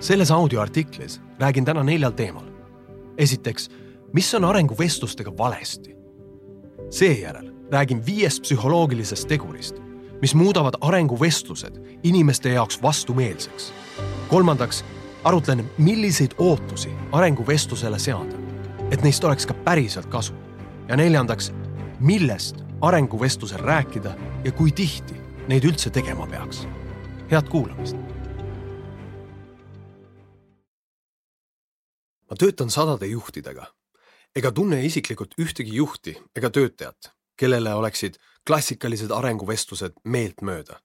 selles 0.00 0.30
audioartiklis 0.30 1.20
räägin 1.38 1.64
täna 1.64 1.82
neljal 1.82 2.12
teemal. 2.12 2.44
esiteks, 3.18 3.70
mis 4.12 4.34
on 4.34 4.44
arenguvestlustega 4.44 5.36
valesti? 5.38 5.96
seejärel 6.90 7.52
räägin 7.70 8.06
viiest 8.06 8.42
psühholoogilisest 8.42 9.28
tegurist, 9.28 9.76
mis 10.22 10.34
muudavad 10.34 10.74
arenguvestlused 10.80 11.98
inimeste 12.02 12.48
jaoks 12.48 12.82
vastumeelseks. 12.82 13.72
kolmandaks 14.28 14.84
arutlen, 15.24 15.70
milliseid 15.78 16.30
ootusi 16.38 16.90
arenguvestlusele 17.12 17.98
seada, 17.98 18.36
et 18.90 19.02
neist 19.02 19.24
oleks 19.24 19.46
ka 19.46 19.54
päriselt 19.54 20.06
kasu. 20.06 20.34
ja 20.88 20.96
neljandaks, 20.96 21.52
millest 22.00 22.56
arenguvestlusel 22.80 23.58
rääkida 23.58 24.14
ja 24.44 24.52
kui 24.52 24.72
tihti 24.72 25.14
neid 25.48 25.64
üldse 25.64 25.90
tegema 25.90 26.26
peaks. 26.26 26.68
head 27.30 27.48
kuulamist. 27.48 27.96
Ma 32.30 32.36
töötan 32.36 32.70
sadade 32.70 33.06
juhtidega 33.06 33.66
ega 34.36 34.52
tunne 34.52 34.82
isiklikult 34.84 35.34
ühtegi 35.40 35.74
juhti 35.74 36.16
ega 36.36 36.50
töötajat, 36.50 37.12
kellele 37.36 37.74
oleksid 37.74 38.18
klassikalised 38.46 39.10
arenguvestlused 39.10 40.02
meeltmööda. 40.04 40.80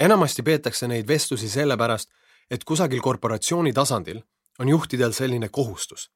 enamasti 0.00 0.42
peetakse 0.42 0.88
neid 0.88 1.08
vestlusi 1.08 1.48
sellepärast, 1.48 2.10
et 2.50 2.64
kusagil 2.64 3.00
korporatsiooni 3.00 3.72
tasandil 3.72 4.22
on 4.58 4.68
juhtidel 4.68 5.12
selline 5.12 5.48
kohustus 5.48 6.10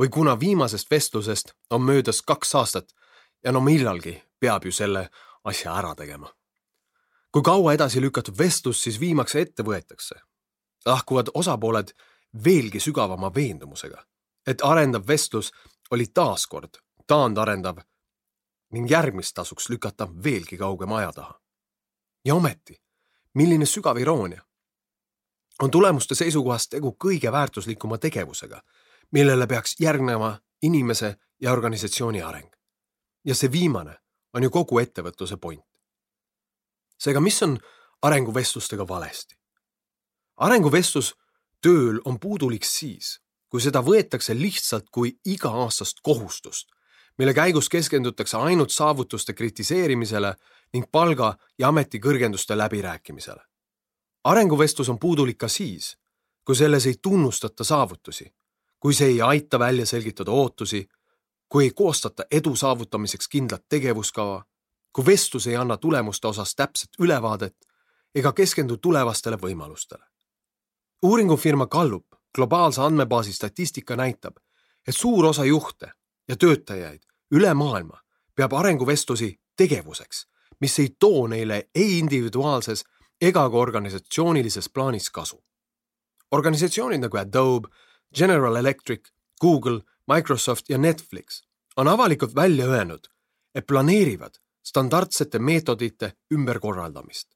või 0.00 0.08
kuna 0.08 0.40
viimasest 0.40 0.90
vestlusest 0.90 1.52
on 1.70 1.82
möödas 1.82 2.22
kaks 2.22 2.54
aastat 2.54 2.94
ja 3.44 3.52
no 3.52 3.60
millalgi 3.60 4.22
peab 4.40 4.64
ju 4.64 4.72
selle 4.72 5.08
asja 5.44 5.76
ära 5.78 5.94
tegema. 5.94 6.32
kui 7.32 7.42
kaua 7.42 7.72
edasi 7.72 8.00
lükatud 8.00 8.38
vestlus 8.38 8.82
siis 8.82 9.00
viimaks 9.00 9.34
ette 9.34 9.62
võetakse, 9.62 10.14
lahkuvad 10.86 11.28
osapooled 11.34 11.92
veelgi 12.44 12.80
sügavama 12.80 13.34
veendumusega, 13.34 14.04
et 14.46 14.62
arendav 14.62 15.06
vestlus 15.08 15.52
oli 15.90 16.06
taaskord 16.06 16.78
taandarendav 17.06 17.78
ning 18.72 18.90
järgmist 18.90 19.34
tasuks 19.34 19.68
lükata 19.68 20.08
veelgi 20.24 20.56
kaugema 20.56 20.98
aja 20.98 21.12
taha. 21.12 21.40
ja 22.24 22.34
ometi, 22.34 22.82
milline 23.34 23.66
sügav 23.66 23.98
iroonia. 23.98 24.42
on 25.62 25.70
tulemuste 25.70 26.14
seisukohast 26.14 26.70
tegu 26.70 26.96
kõige 27.04 27.32
väärtuslikuma 27.32 27.98
tegevusega, 27.98 28.62
millele 29.10 29.46
peaks 29.46 29.76
järgnema 29.80 30.38
inimese 30.62 31.16
ja 31.40 31.52
organisatsiooni 31.52 32.22
areng. 32.22 32.50
ja 33.24 33.34
see 33.34 33.52
viimane 33.52 33.98
on 34.34 34.42
ju 34.42 34.50
kogu 34.50 34.78
ettevõtluse 34.78 35.36
point. 35.36 35.64
seega, 36.98 37.20
mis 37.20 37.42
on 37.42 37.58
arenguvestlustega 38.02 38.88
valesti? 38.88 39.38
arenguvestlus 40.36 41.14
tööl 41.62 42.00
on 42.04 42.20
puudulik 42.20 42.64
siis, 42.64 43.20
kui 43.48 43.60
seda 43.60 43.82
võetakse 43.82 44.34
lihtsalt 44.34 44.90
kui 44.92 45.16
iga-aastast 45.24 46.02
kohustust, 46.02 46.68
mille 47.18 47.34
käigus 47.34 47.68
keskendutakse 47.68 48.36
ainult 48.36 48.70
saavutuste 48.70 49.32
kritiseerimisele 49.32 50.34
ning 50.72 50.88
palga 50.92 51.36
ja 51.58 51.68
ametikõrgenduste 51.68 52.58
läbirääkimisele. 52.58 53.42
arenguvestlus 54.24 54.88
on 54.88 54.98
puudulik 54.98 55.38
ka 55.38 55.48
siis, 55.48 55.96
kui 56.44 56.56
selles 56.56 56.86
ei 56.86 56.94
tunnustata 57.02 57.64
saavutusi, 57.64 58.34
kui 58.80 58.94
see 58.94 59.08
ei 59.08 59.20
aita 59.22 59.58
välja 59.58 59.86
selgitada 59.86 60.30
ootusi, 60.30 60.88
kui 61.48 61.64
ei 61.64 61.70
koostata 61.70 62.24
edu 62.30 62.56
saavutamiseks 62.56 63.28
kindlat 63.28 63.64
tegevuskava, 63.68 64.44
kui 64.92 65.06
vestlus 65.06 65.46
ei 65.46 65.56
anna 65.56 65.76
tulemuste 65.76 66.28
osas 66.28 66.54
täpset 66.54 66.90
ülevaadet 66.98 67.56
ega 68.14 68.32
keskendu 68.32 68.76
tulevastele 68.76 69.36
võimalustele. 69.36 70.04
Uuringufirma 71.06 71.66
Gallup 71.66 72.06
globaalse 72.34 72.82
andmebaasi 72.82 73.32
statistika 73.32 73.96
näitab, 73.96 74.36
et 74.88 74.96
suur 74.96 75.26
osa 75.26 75.44
juhte 75.44 75.90
ja 76.28 76.36
töötajaid 76.36 77.02
üle 77.34 77.54
maailma 77.54 78.00
peab 78.34 78.52
arenguvestlusi 78.52 79.30
tegevuseks, 79.56 80.26
mis 80.60 80.78
ei 80.78 80.88
too 80.98 81.26
neile 81.26 81.68
ei 81.74 81.98
individuaalses 81.98 82.84
ega 83.20 83.50
ka 83.50 83.56
organisatsioonilises 83.56 84.68
plaanis 84.74 85.10
kasu. 85.10 85.44
organisatsioonid 86.30 87.00
nagu 87.00 87.16
Adobe, 87.16 87.68
General 88.14 88.56
Electric, 88.56 89.08
Google, 89.40 89.80
Microsoft 90.14 90.68
ja 90.68 90.78
Netflix 90.78 91.42
on 91.76 91.88
avalikult 91.88 92.34
välja 92.34 92.66
öelnud, 92.66 93.08
et 93.54 93.66
planeerivad 93.66 94.34
standardsete 94.64 95.38
meetodite 95.38 96.12
ümberkorraldamist. 96.34 97.28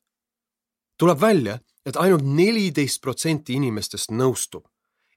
tuleb 0.98 1.20
välja, 1.20 1.58
et 1.86 1.96
ainult 1.96 2.24
neliteist 2.24 3.00
protsenti 3.00 3.56
inimestest 3.56 4.10
nõustub, 4.10 4.66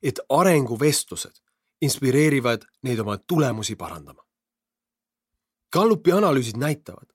et 0.04 0.20
arenguvestlused 0.30 1.42
inspireerivad 1.82 2.66
neid 2.84 3.00
oma 3.00 3.18
tulemusi 3.18 3.76
parandama. 3.76 4.24
Gallupi 5.74 6.12
analüüsid 6.12 6.58
näitavad, 6.58 7.10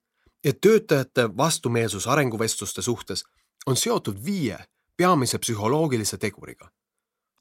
et 0.45 0.61
töötajate 0.61 1.29
vastumeelsus 1.37 2.07
arenguvestluste 2.07 2.83
suhtes 2.83 3.25
on 3.67 3.77
seotud 3.77 4.25
viie 4.25 4.59
peamise 4.97 5.39
psühholoogilise 5.39 6.19
teguriga. 6.19 6.71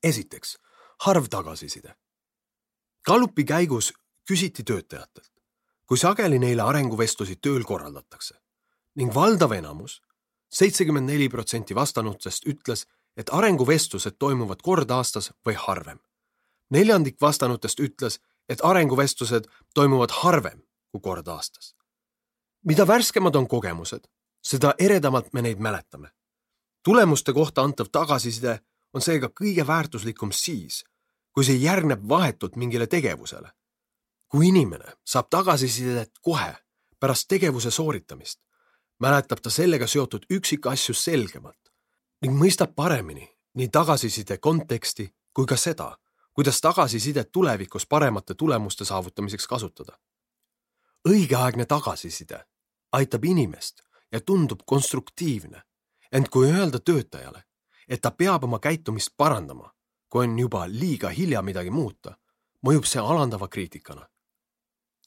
esiteks, 0.04 0.58
harv 1.00 1.26
tagasiside. 1.30 1.96
Gallupi 3.06 3.44
käigus 3.44 3.94
küsiti 4.30 4.64
töötajatelt, 4.64 5.32
kui 5.86 5.98
sageli 5.98 6.40
neile 6.40 6.62
arenguvestlusi 6.62 7.36
tööl 7.42 7.64
korraldatakse 7.64 8.36
ning 8.96 9.14
valdav 9.14 9.52
enamus, 9.52 10.02
seitsekümmend 10.50 11.10
neli 11.10 11.30
protsenti 11.30 11.76
vastanutest 11.76 12.46
ütles, 12.48 12.86
et 13.18 13.30
arenguvestlused 13.34 14.18
toimuvad 14.20 14.62
kord 14.62 14.92
aastas 14.92 15.32
või 15.46 15.56
harvem. 15.58 16.00
neljandik 16.70 17.22
vastanutest 17.22 17.80
ütles, 17.80 18.20
et 18.50 18.60
arenguvestlused 18.64 19.48
toimuvad 19.74 20.12
harvem 20.12 20.62
kui 20.92 21.02
kord 21.02 21.28
aastas. 21.28 21.76
mida 22.64 22.88
värskemad 22.88 23.36
on 23.36 23.48
kogemused, 23.48 24.08
seda 24.44 24.74
eredamalt 24.80 25.34
me 25.34 25.42
neid 25.42 25.60
mäletame. 25.60 26.10
tulemuste 26.84 27.34
kohta 27.34 27.62
antav 27.62 27.88
tagasiside 27.92 28.60
on 28.94 29.02
seega 29.02 29.28
kõige 29.28 29.68
väärtuslikum 29.68 30.32
siis, 30.32 30.84
kui 31.32 31.44
see 31.44 31.56
järgneb 31.56 32.10
vahetult 32.10 32.56
mingile 32.56 32.88
tegevusele. 32.88 33.52
kui 34.28 34.48
inimene 34.48 34.94
saab 35.06 35.30
tagasisidet 35.30 36.12
kohe 36.22 36.56
pärast 37.00 37.28
tegevuse 37.28 37.72
sooritamist, 37.72 38.40
mäletab 39.00 39.40
ta 39.42 39.50
sellega 39.50 39.88
seotud 39.88 40.26
üksikasju 40.34 40.94
selgemalt 40.96 41.72
ning 42.22 42.34
mõistab 42.38 42.74
paremini 42.76 43.28
nii 43.58 43.70
tagasiside 43.70 44.38
konteksti 44.38 45.08
kui 45.34 45.46
ka 45.46 45.56
seda, 45.58 45.98
kuidas 46.34 46.62
tagasisidet 46.62 47.32
tulevikus 47.32 47.86
paremate 47.86 48.34
tulemuste 48.34 48.86
saavutamiseks 48.86 49.48
kasutada. 49.48 49.98
õigeaegne 51.10 51.66
tagasiside 51.66 52.46
aitab 52.92 53.24
inimest 53.24 53.82
ja 54.12 54.22
tundub 54.22 54.60
konstruktiivne, 54.66 55.62
ent 56.12 56.30
kui 56.30 56.52
öelda 56.52 56.80
töötajale, 56.80 57.44
et 57.88 58.02
ta 58.02 58.12
peab 58.12 58.44
oma 58.44 58.60
käitumist 58.60 59.10
parandama, 59.18 59.74
kui 60.10 60.26
on 60.26 60.40
juba 60.40 60.66
liiga 60.68 61.10
hilja 61.10 61.42
midagi 61.42 61.70
muuta, 61.70 62.18
mõjub 62.66 62.86
see 62.86 63.02
alandava 63.02 63.48
kriitikana. 63.48 64.08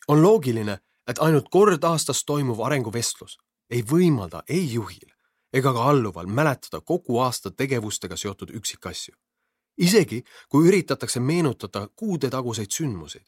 on 0.09 0.22
loogiline, 0.22 0.78
et 1.07 1.19
ainult 1.19 1.49
kord 1.51 1.84
aastas 1.84 2.25
toimuv 2.25 2.61
arenguvestlus 2.61 3.39
ei 3.71 3.83
võimalda 3.83 4.43
ei 4.49 4.73
juhil 4.73 5.11
ega 5.53 5.73
ka 5.73 5.85
alluval 5.91 6.27
mäletada 6.27 6.81
kogu 6.81 7.19
aasta 7.19 7.51
tegevustega 7.51 8.17
seotud 8.17 8.51
üksikasju. 8.55 9.15
isegi 9.79 10.25
kui 10.49 10.69
üritatakse 10.69 11.21
meenutada 11.21 11.89
kuudetaguseid 11.97 12.71
sündmuseid, 12.71 13.27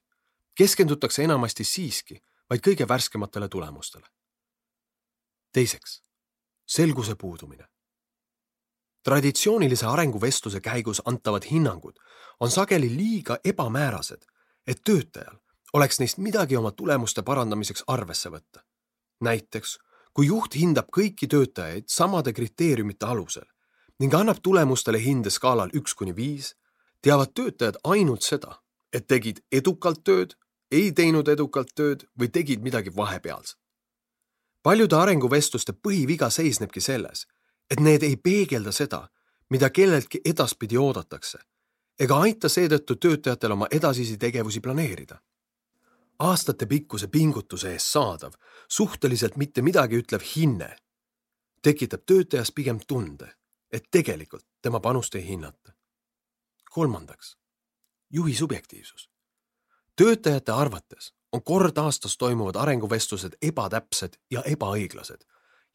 keskendutakse 0.54 1.24
enamasti 1.24 1.64
siiski 1.64 2.22
vaid 2.50 2.60
kõige 2.60 2.88
värskematele 2.88 3.48
tulemustele. 3.48 4.06
teiseks, 5.52 6.02
selguse 6.66 7.14
puudumine. 7.14 7.68
traditsioonilise 9.02 9.86
arenguvestluse 9.86 10.60
käigus 10.60 11.02
antavad 11.04 11.42
hinnangud 11.50 11.98
on 12.40 12.50
sageli 12.50 12.96
liiga 12.96 13.38
ebamäärased, 13.44 14.24
et 14.66 14.80
töötajal 14.84 15.36
oleks 15.72 15.98
neist 16.00 16.18
midagi 16.18 16.56
oma 16.56 16.70
tulemuste 16.70 17.22
parandamiseks 17.22 17.84
arvesse 17.86 18.28
võtta. 18.28 18.60
näiteks 19.20 19.78
kui 20.12 20.28
juht 20.28 20.56
hindab 20.58 20.90
kõiki 20.92 21.28
töötajaid 21.28 21.88
samade 21.88 22.32
kriteeriumite 22.36 23.06
alusel 23.06 23.46
ning 24.00 24.14
annab 24.14 24.40
tulemustele 24.42 24.98
hinde 24.98 25.30
skaalal 25.30 25.70
üks 25.78 25.94
kuni 25.94 26.14
viis, 26.16 26.54
teavad 27.02 27.32
töötajad 27.34 27.78
ainult 27.84 28.24
seda, 28.26 28.56
et 28.92 29.06
tegid 29.06 29.38
edukalt 29.52 30.02
tööd, 30.04 30.34
ei 30.72 30.90
teinud 30.92 31.28
edukalt 31.28 31.70
tööd 31.76 32.06
või 32.18 32.28
tegid 32.28 32.62
midagi 32.62 32.90
vahepealset. 32.96 33.58
paljude 34.62 34.96
arenguvestluste 34.96 35.72
põhiviga 35.72 36.30
seisnebki 36.30 36.80
selles, 36.80 37.26
et 37.70 37.80
need 37.80 38.02
ei 38.02 38.16
peegelda 38.16 38.72
seda, 38.72 39.08
mida 39.50 39.70
kelleltki 39.70 40.20
edaspidi 40.24 40.78
oodatakse 40.78 41.38
ega 42.00 42.18
aita 42.26 42.48
seetõttu 42.48 42.96
töötajatel 42.96 43.52
oma 43.52 43.66
edasisi 43.70 44.16
tegevusi 44.18 44.60
planeerida 44.60 45.20
aastatepikkuse 46.22 47.06
pingutuse 47.06 47.72
eest 47.72 47.92
saadav, 47.96 48.32
suhteliselt 48.68 49.36
mitte 49.36 49.62
midagi 49.62 49.98
ütlev 50.02 50.22
hinne 50.36 50.76
tekitab 51.62 52.02
töötajas 52.06 52.52
pigem 52.52 52.80
tunde, 52.86 53.28
et 53.72 53.84
tegelikult 53.90 54.46
tema 54.62 54.80
panust 54.80 55.14
ei 55.14 55.26
hinnata. 55.28 55.72
kolmandaks, 56.70 57.36
juhi 58.10 58.34
subjektiivsus. 58.34 59.10
töötajate 59.96 60.52
arvates 60.52 61.14
on 61.32 61.42
kord 61.42 61.76
aastas 61.78 62.16
toimuvad 62.16 62.56
arenguvestlused 62.56 63.32
ebatäpsed 63.42 64.16
ja 64.30 64.42
ebaõiglased 64.42 65.24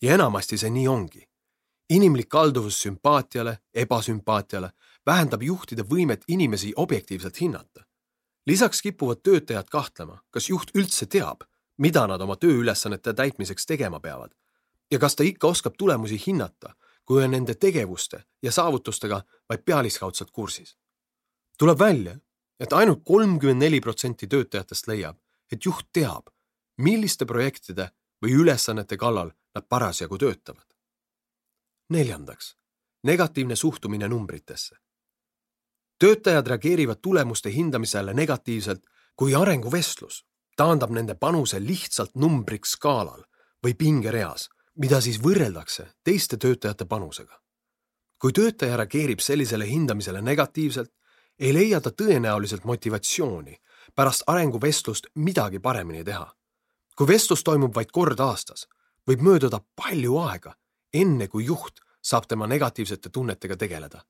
ja 0.01 0.13
enamasti 0.13 0.57
see 0.57 0.69
nii 0.69 0.87
ongi. 0.87 1.29
inimlik 1.89 2.29
kalduvus 2.29 2.81
sümpaatiale, 2.81 3.57
ebasümpaatiale 3.73 4.71
vähendab 5.05 5.41
juhtide 5.41 5.81
võimet 5.81 6.23
inimesi 6.27 6.73
objektiivselt 6.75 7.41
hinnata. 7.41 7.83
Lisaks 8.47 8.81
kipuvad 8.81 9.21
töötajad 9.23 9.69
kahtlema, 9.69 10.21
kas 10.31 10.49
juht 10.49 10.71
üldse 10.75 11.05
teab, 11.05 11.43
mida 11.77 12.07
nad 12.07 12.21
oma 12.21 12.35
tööülesannete 12.35 13.13
täitmiseks 13.13 13.65
tegema 13.65 13.99
peavad 13.99 14.33
ja 14.91 14.99
kas 14.99 15.15
ta 15.15 15.23
ikka 15.23 15.47
oskab 15.47 15.75
tulemusi 15.77 16.19
hinnata, 16.27 16.75
kui 17.05 17.23
on 17.23 17.31
nende 17.31 17.55
tegevuste 17.55 18.23
ja 18.43 18.51
saavutustega 18.51 19.21
vaid 19.49 19.63
pealiskaudselt 19.65 20.31
kursis. 20.31 20.77
tuleb 21.57 21.79
välja, 21.79 22.19
et 22.59 22.73
ainult 22.73 23.01
kolmkümmend 23.03 23.61
neli 23.61 23.79
protsenti 23.81 24.27
töötajatest 24.27 24.87
leiab, 24.87 25.17
et 25.51 25.65
juht 25.65 25.87
teab, 25.93 26.27
milliste 26.77 27.25
projektide 27.25 27.89
või 28.21 28.33
ülesannete 28.33 28.97
kallal 28.97 29.31
nad 29.55 29.65
parasjagu 29.69 30.17
töötavad. 30.17 30.65
neljandaks, 31.89 32.57
negatiivne 33.03 33.55
suhtumine 33.55 34.07
numbritesse. 34.07 34.75
Töötajad 35.99 36.47
reageerivad 36.47 36.97
tulemuste 37.01 37.51
hindamisele 37.53 38.13
negatiivselt, 38.13 38.83
kui 39.15 39.35
arenguvestlus 39.35 40.25
taandab 40.57 40.91
nende 40.91 41.15
panuse 41.15 41.59
lihtsalt 41.59 42.15
numbriks 42.15 42.71
skaalal 42.77 43.23
või 43.65 43.73
pingereas, 43.77 44.49
mida 44.75 45.01
siis 45.01 45.19
võrreldakse 45.23 45.87
teiste 46.03 46.37
töötajate 46.37 46.85
panusega. 46.85 47.41
kui 48.21 48.33
töötaja 48.33 48.77
reageerib 48.77 49.19
sellisele 49.19 49.65
hindamisele 49.69 50.21
negatiivselt, 50.21 50.89
ei 51.39 51.53
leia 51.53 51.81
ta 51.81 51.89
tõenäoliselt 51.89 52.63
motivatsiooni 52.65 53.57
pärast 53.95 54.23
arenguvestlust 54.27 55.07
midagi 55.15 55.59
paremini 55.59 56.03
teha. 56.03 56.33
kui 56.95 57.07
vestlus 57.07 57.43
toimub 57.43 57.75
vaid 57.75 57.91
kord 57.91 58.19
aastas, 58.19 58.67
võib 59.07 59.21
mööduda 59.21 59.61
palju 59.75 60.17
aega, 60.17 60.55
enne 60.93 61.27
kui 61.27 61.45
juht 61.45 61.79
saab 62.01 62.25
tema 62.27 62.47
negatiivsete 62.47 63.09
tunnetega 63.09 63.57
tegeleda. 63.57 64.01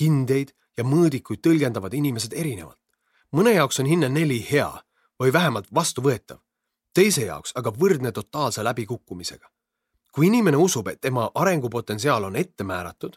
Hindeid 0.00 0.52
ja 0.76 0.84
mõõdikuid 0.84 1.40
tõlgendavad 1.42 1.94
inimesed 1.94 2.32
erinevalt. 2.32 2.78
mõne 3.32 3.54
jaoks 3.54 3.80
on 3.80 3.86
hinne 3.86 4.08
neli 4.08 4.46
hea 4.50 4.82
või 5.20 5.32
vähemalt 5.32 5.66
vastuvõetav, 5.74 6.38
teise 6.94 7.24
jaoks 7.24 7.52
aga 7.54 7.70
võrdne 7.70 8.12
totaalse 8.12 8.64
läbikukkumisega. 8.64 9.50
kui 10.12 10.26
inimene 10.26 10.56
usub, 10.56 10.88
et 10.88 11.00
tema 11.00 11.30
arengupotentsiaal 11.34 12.24
on 12.24 12.36
ette 12.36 12.64
määratud, 12.64 13.16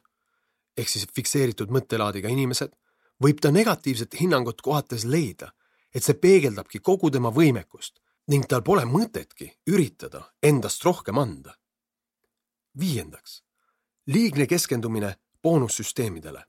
ehk 0.77 0.89
siis 0.89 1.07
fikseeritud 1.15 1.69
mõttelaadiga 1.69 2.29
inimesed, 2.29 2.75
võib 3.23 3.41
ta 3.41 3.51
negatiivset 3.51 4.19
hinnangut 4.19 4.61
kohates 4.61 5.05
leida, 5.05 5.51
et 5.95 6.03
see 6.03 6.13
peegeldabki 6.13 6.79
kogu 6.79 7.11
tema 7.11 7.31
võimekust 7.31 7.99
ning 8.27 8.45
tal 8.47 8.61
pole 8.61 8.85
mõtetki 8.85 9.49
üritada 9.67 10.23
endast 10.43 10.85
rohkem 10.85 11.17
anda. 11.17 11.57
viiendaks, 12.79 13.43
liigne 14.07 14.47
keskendumine 14.47 15.15
boonussüsteemidele. 15.43 16.43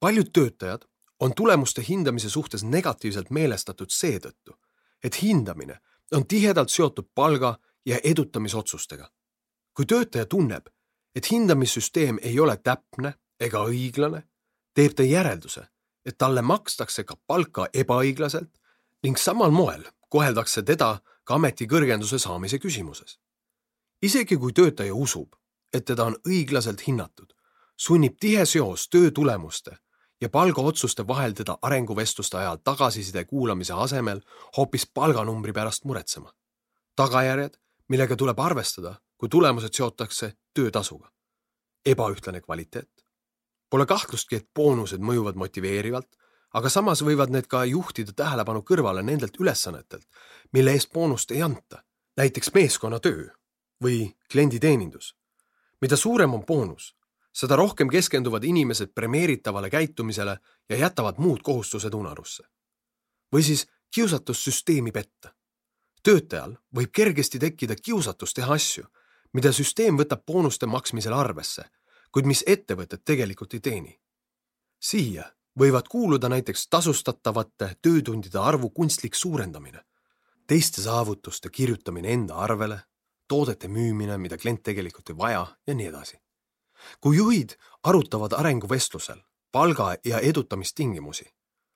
Paljud 0.00 0.32
töötajad 0.32 0.84
on 1.20 1.34
tulemuste 1.34 1.84
hindamise 1.88 2.30
suhtes 2.30 2.64
negatiivselt 2.64 3.30
meelestatud 3.30 3.90
seetõttu, 3.90 4.56
et 5.04 5.22
hindamine 5.22 5.80
on 6.12 6.26
tihedalt 6.26 6.70
seotud 6.70 7.08
palga 7.14 7.58
ja 7.86 7.98
edutamisotsustega. 8.04 9.10
kui 9.74 9.86
töötaja 9.86 10.26
tunneb, 10.26 10.66
et 11.14 11.30
hindamissüsteem 11.30 12.18
ei 12.22 12.40
ole 12.40 12.56
täpne 12.56 13.14
ega 13.40 13.62
õiglane, 13.64 14.22
teeb 14.74 14.94
ta 14.94 15.02
järelduse, 15.02 15.62
et 16.04 16.18
talle 16.18 16.42
makstakse 16.42 17.04
ka 17.04 17.16
palka 17.26 17.68
ebaõiglaselt 17.74 18.50
ning 19.02 19.18
samal 19.18 19.50
moel 19.50 19.84
koheldakse 20.08 20.62
teda 20.62 21.00
ka 21.24 21.34
ametikõrgenduse 21.34 22.18
saamise 22.18 22.58
küsimuses. 22.58 23.18
isegi 24.02 24.36
kui 24.36 24.52
töötaja 24.52 24.94
usub, 24.94 25.36
et 25.72 25.84
teda 25.84 26.04
on 26.04 26.16
õiglaselt 26.26 26.86
hinnatud, 26.86 27.32
sunnib 27.76 28.16
tihe 28.20 28.46
seos 28.46 28.88
töö 28.88 29.10
tulemuste 29.10 29.78
ja 30.20 30.28
palgaotsuste 30.28 31.06
vahel 31.06 31.32
teda 31.32 31.58
arenguvestluste 31.62 32.36
ajal 32.36 32.56
tagasiside 32.64 33.24
kuulamise 33.24 33.72
asemel 33.72 34.20
hoopis 34.56 34.90
palganumbri 34.94 35.52
pärast 35.52 35.84
muretsema. 35.84 36.32
tagajärjed, 36.96 37.56
millega 37.88 38.16
tuleb 38.16 38.38
arvestada, 38.38 38.94
kui 39.18 39.28
tulemused 39.28 39.72
seotakse 39.72 40.32
töötasuga. 40.54 41.10
ebaühtlane 41.86 42.40
kvaliteet. 42.40 42.90
Pole 43.70 43.86
kahtlustki, 43.86 44.36
et 44.36 44.48
boonused 44.54 45.00
mõjuvad 45.00 45.34
motiveerivalt 45.34 46.20
aga 46.54 46.70
samas 46.70 47.02
võivad 47.06 47.30
need 47.30 47.46
ka 47.50 47.62
juhtida 47.68 48.14
tähelepanu 48.16 48.62
kõrvale 48.66 49.04
nendelt 49.06 49.38
ülesannetelt, 49.40 50.06
mille 50.52 50.74
eest 50.74 50.92
boonust 50.92 51.30
ei 51.34 51.42
anta, 51.46 51.82
näiteks 52.18 52.52
meeskonnatöö 52.54 53.28
või 53.84 54.10
klienditeenindus. 54.32 55.16
mida 55.80 55.96
suurem 55.96 56.34
on 56.34 56.44
boonus, 56.46 56.94
seda 57.32 57.56
rohkem 57.56 57.88
keskenduvad 57.88 58.44
inimesed 58.44 58.92
premeeritavale 58.94 59.70
käitumisele 59.70 60.38
ja 60.68 60.76
jätavad 60.76 61.18
muud 61.18 61.42
kohustused 61.42 61.94
unarusse. 61.94 62.42
või 63.32 63.42
siis 63.42 63.66
kiusatus 63.94 64.44
süsteemi 64.44 64.92
petta. 64.92 65.34
töötajal 66.02 66.56
võib 66.76 66.90
kergesti 66.92 67.38
tekkida 67.38 67.76
kiusatus 67.76 68.34
teha 68.34 68.54
asju, 68.54 68.84
mida 69.32 69.52
süsteem 69.52 69.98
võtab 69.98 70.24
boonuste 70.26 70.66
maksmisel 70.66 71.12
arvesse, 71.12 71.64
kuid 72.12 72.26
mis 72.26 72.44
ettevõtet 72.46 73.04
tegelikult 73.04 73.54
ei 73.54 73.60
teeni. 73.60 74.00
siia 74.78 75.24
võivad 75.58 75.88
kuuluda 75.88 76.28
näiteks 76.28 76.68
tasustatavate 76.68 77.76
töötundide 77.82 78.38
arvu 78.38 78.70
kunstlik 78.70 79.14
suurendamine, 79.14 79.84
teiste 80.46 80.82
saavutuste 80.82 81.50
kirjutamine 81.50 82.12
enda 82.12 82.34
arvele, 82.34 82.80
toodete 83.28 83.68
müümine, 83.68 84.18
mida 84.18 84.38
klient 84.38 84.62
tegelikult 84.62 85.10
ei 85.10 85.16
vaja 85.18 85.46
ja 85.66 85.74
nii 85.74 85.86
edasi. 85.86 86.16
Kui 87.00 87.16
juhid 87.16 87.56
arutavad 87.82 88.32
arenguvestlusel 88.32 89.20
palga 89.52 89.96
ja 90.04 90.18
edutamistingimusi, 90.18 91.24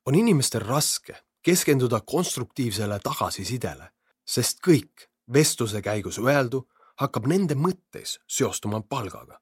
on 0.06 0.14
inimestel 0.14 0.60
raske 0.60 1.16
keskenduda 1.42 2.00
konstruktiivsele 2.00 2.98
tagasisidele, 2.98 3.90
sest 4.24 4.60
kõik 4.66 5.08
vestluse 5.32 5.82
käigus 5.82 6.18
öeldu 6.18 6.64
hakkab 7.00 7.26
nende 7.26 7.54
mõttes 7.54 8.18
seostuma 8.26 8.80
palgaga. 8.80 9.40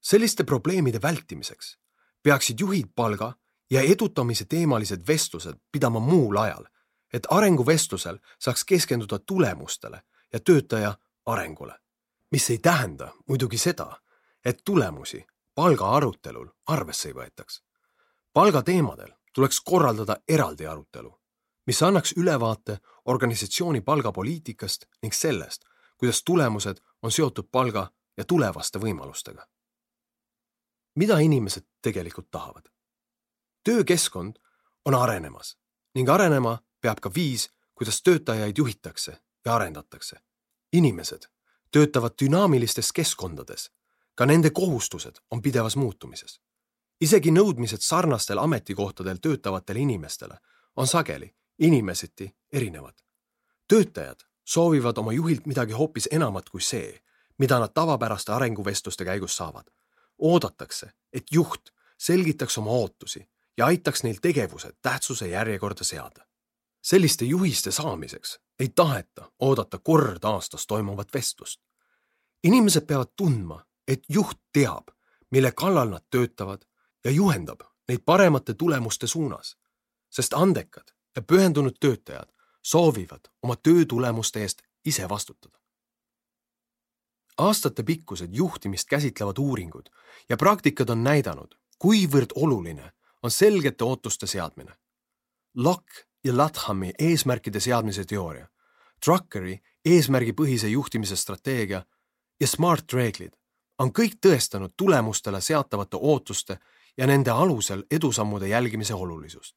selliste 0.00 0.44
probleemide 0.44 1.02
vältimiseks 1.02 1.78
peaksid 2.22 2.60
juhid 2.60 2.86
palga 2.94 3.34
ja 3.70 3.80
edutamise 3.80 4.44
teemalised 4.44 5.06
vestlused 5.06 5.54
pidama 5.72 6.00
muul 6.00 6.36
ajal, 6.36 6.66
et 7.12 7.26
arenguvestlusel 7.30 8.18
saaks 8.38 8.64
keskenduda 8.64 9.18
tulemustele 9.18 10.02
ja 10.32 10.40
töötaja 10.40 10.98
arengule. 11.26 11.78
mis 12.30 12.50
ei 12.50 12.58
tähenda 12.58 13.12
muidugi 13.28 13.58
seda, 13.58 14.00
et 14.44 14.62
tulemusi 14.64 15.26
palga 15.54 15.90
arutelul 15.90 16.48
arvesse 16.66 17.08
ei 17.08 17.14
võetaks. 17.14 17.62
palgateemadel 18.32 19.12
tuleks 19.34 19.60
korraldada 19.60 20.16
eraldi 20.28 20.66
arutelu, 20.66 21.20
mis 21.66 21.82
annaks 21.82 22.12
ülevaate 22.16 22.78
organisatsiooni 23.04 23.80
palgapoliitikast 23.80 24.86
ning 25.02 25.14
sellest, 25.14 25.64
kuidas 25.98 26.22
tulemused 26.24 26.76
on 27.02 27.12
seotud 27.12 27.48
palga 27.52 27.90
ja 28.16 28.24
tulevaste 28.24 28.78
võimalustega 28.78 29.46
mida 30.94 31.18
inimesed 31.18 31.62
tegelikult 31.82 32.30
tahavad. 32.30 32.64
töökeskkond 33.64 34.36
on 34.84 34.94
arenemas 34.94 35.58
ning 35.94 36.08
arenema 36.08 36.58
peab 36.80 37.00
ka 37.00 37.10
viis, 37.14 37.50
kuidas 37.74 38.02
töötajaid 38.02 38.58
juhitakse 38.58 39.20
ja 39.44 39.54
arendatakse. 39.54 40.16
inimesed 40.72 41.22
töötavad 41.70 42.12
dünaamilistes 42.22 42.92
keskkondades. 42.92 43.70
Ka 44.14 44.26
nende 44.26 44.50
kohustused 44.50 45.14
on 45.30 45.42
pidevas 45.42 45.76
muutumises. 45.76 46.40
isegi 47.00 47.30
nõudmised 47.30 47.80
sarnastel 47.80 48.38
ametikohtadel 48.38 49.16
töötavatele 49.16 49.78
inimestele 49.78 50.34
on 50.76 50.86
sageli 50.86 51.34
inimeseti 51.58 52.36
erinevad. 52.52 52.94
töötajad 53.68 54.20
soovivad 54.44 54.98
oma 54.98 55.12
juhilt 55.12 55.46
midagi 55.46 55.72
hoopis 55.72 56.08
enamat 56.10 56.48
kui 56.48 56.60
see, 56.60 57.02
mida 57.38 57.58
nad 57.58 57.70
tavapäraste 57.74 58.32
arenguvestluste 58.32 59.04
käigus 59.04 59.36
saavad 59.36 59.66
oodatakse, 60.22 60.90
et 61.12 61.24
juht 61.30 61.70
selgitaks 61.98 62.58
oma 62.58 62.70
ootusi 62.70 63.28
ja 63.56 63.66
aitaks 63.66 64.02
neil 64.02 64.18
tegevused 64.22 64.76
tähtsuse 64.82 65.28
järjekorda 65.28 65.84
seada. 65.84 66.26
selliste 66.82 67.24
juhiste 67.24 67.70
saamiseks 67.70 68.40
ei 68.58 68.68
taheta 68.68 69.32
oodata 69.38 69.78
kord 69.78 70.24
aastas 70.24 70.66
toimuvat 70.66 71.14
vestlust. 71.14 71.60
inimesed 72.44 72.86
peavad 72.86 73.08
tundma, 73.16 73.64
et 73.88 74.02
juht 74.08 74.38
teab, 74.52 74.88
mille 75.30 75.52
kallal 75.52 75.88
nad 75.88 76.04
töötavad 76.10 76.64
ja 77.04 77.10
juhendab 77.10 77.60
neid 77.88 78.02
paremate 78.04 78.54
tulemuste 78.54 79.06
suunas, 79.06 79.56
sest 80.10 80.32
andekad 80.34 80.94
ja 81.16 81.22
pühendunud 81.22 81.80
töötajad 81.80 82.30
soovivad 82.62 83.32
oma 83.42 83.56
töö 83.56 83.84
tulemuste 83.84 84.40
eest 84.42 84.62
ise 84.84 85.08
vastutada 85.08 85.62
aastatepikkused 87.38 88.28
juhtimist 88.32 88.88
käsitlevad 88.88 89.38
uuringud 89.38 89.86
ja 90.28 90.36
praktikad 90.36 90.88
on 90.88 91.04
näidanud, 91.04 91.54
kuivõrd 91.78 92.34
oluline 92.34 92.92
on 93.22 93.30
selgete 93.30 93.84
ootuste 93.84 94.26
seadmine. 94.26 94.74
Locke 95.56 96.06
ja 96.24 96.36
Lathami 96.36 96.92
eesmärkide 96.98 97.60
seadmise 97.60 98.04
teooria, 98.04 98.46
Druckeri 99.06 99.58
eesmärgipõhise 99.84 100.68
juhtimise 100.68 101.16
strateegia 101.16 101.82
ja 102.40 102.46
SMART 102.46 102.92
reeglid 102.92 103.34
on 103.82 103.90
kõik 103.90 104.20
tõestanud 104.26 104.74
tulemustele 104.76 105.40
seatavate 105.40 105.96
ootuste 106.00 106.58
ja 106.96 107.06
nende 107.06 107.30
alusel 107.30 107.82
edusammude 107.90 108.48
jälgimise 108.48 108.94
olulisust. 108.94 109.56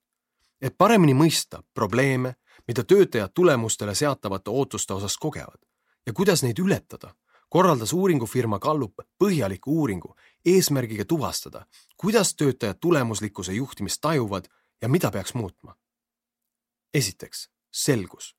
et 0.62 0.77
paremini 0.77 1.13
mõista 1.13 1.63
probleeme, 1.74 2.36
mida 2.67 2.84
töötajad 2.84 3.29
tulemustele 3.34 3.96
seatavate 3.96 4.50
ootuste 4.50 4.94
osas 4.94 5.17
kogevad 5.17 5.60
ja 6.05 6.13
kuidas 6.13 6.44
neid 6.44 6.60
ületada, 6.60 7.13
korraldas 7.50 7.94
uuringufirma 7.94 8.60
Gallup 8.60 8.94
põhjaliku 9.24 9.72
uuringu 9.72 10.15
eesmärgiga 10.46 11.05
tuvastada, 11.05 11.65
kuidas 11.98 12.36
töötajad 12.36 12.77
tulemuslikkuse 12.82 13.53
juhtimist 13.53 14.01
tajuvad 14.01 14.46
ja 14.82 14.89
mida 14.89 15.12
peaks 15.12 15.34
muutma. 15.34 15.75
esiteks, 16.94 17.50
selgus. 17.72 18.36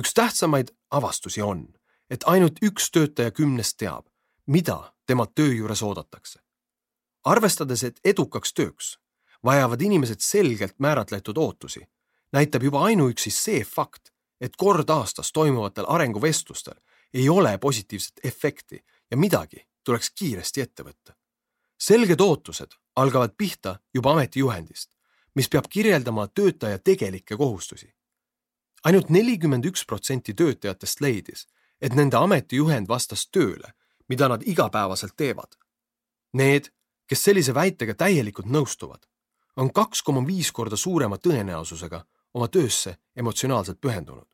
üks 0.00 0.14
tähtsamaid 0.14 0.68
avastusi 0.90 1.42
on, 1.42 1.68
et 2.10 2.24
ainult 2.26 2.58
üks 2.62 2.90
töötaja 2.90 3.30
kümnest 3.30 3.76
teab, 3.76 4.06
mida 4.46 4.93
temalt 5.06 5.34
töö 5.34 5.52
juures 5.52 5.82
oodatakse. 5.82 6.40
arvestades, 7.24 7.84
et 7.84 8.00
edukaks 8.04 8.52
tööks 8.54 8.98
vajavad 9.44 9.80
inimesed 9.80 10.20
selgelt 10.20 10.74
määratletud 10.78 11.36
ootusi, 11.36 11.80
näitab 12.32 12.62
juba 12.62 12.84
ainuüksi 12.84 13.30
see 13.30 13.64
fakt, 13.64 14.10
et 14.40 14.56
kord 14.56 14.90
aastas 14.90 15.32
toimuvatel 15.32 15.84
arenguvestlustel 15.88 16.80
ei 17.14 17.28
ole 17.28 17.58
positiivset 17.58 18.20
efekti 18.24 18.84
ja 19.10 19.16
midagi 19.16 19.66
tuleks 19.84 20.10
kiiresti 20.10 20.60
ette 20.60 20.82
võtta. 20.82 21.14
selged 21.78 22.20
ootused 22.20 22.72
algavad 22.96 23.34
pihta 23.36 23.78
juba 23.94 24.12
ametijuhendist, 24.12 24.90
mis 25.34 25.48
peab 25.48 25.66
kirjeldama 25.68 26.26
töötaja 26.26 26.78
tegelikke 26.78 27.36
kohustusi. 27.36 27.94
ainult 28.84 29.10
nelikümmend 29.10 29.64
üks 29.64 29.86
protsenti 29.86 30.34
töötajatest 30.34 31.00
leidis, 31.00 31.46
et 31.80 31.94
nende 31.94 32.16
ametijuhend 32.16 32.88
vastas 32.88 33.28
tööle, 33.28 33.72
mida 34.08 34.28
nad 34.28 34.42
igapäevaselt 34.46 35.16
teevad. 35.16 35.56
Need, 36.32 36.70
kes 37.06 37.24
sellise 37.24 37.54
väitega 37.54 37.94
täielikult 37.94 38.46
nõustuvad, 38.46 39.06
on 39.56 39.72
kaks 39.72 40.02
koma 40.02 40.26
viis 40.26 40.52
korda 40.52 40.76
suurema 40.76 41.16
tõenäosusega 41.16 42.04
oma 42.34 42.48
töösse 42.48 42.96
emotsionaalselt 43.16 43.80
pühendunud. 43.80 44.26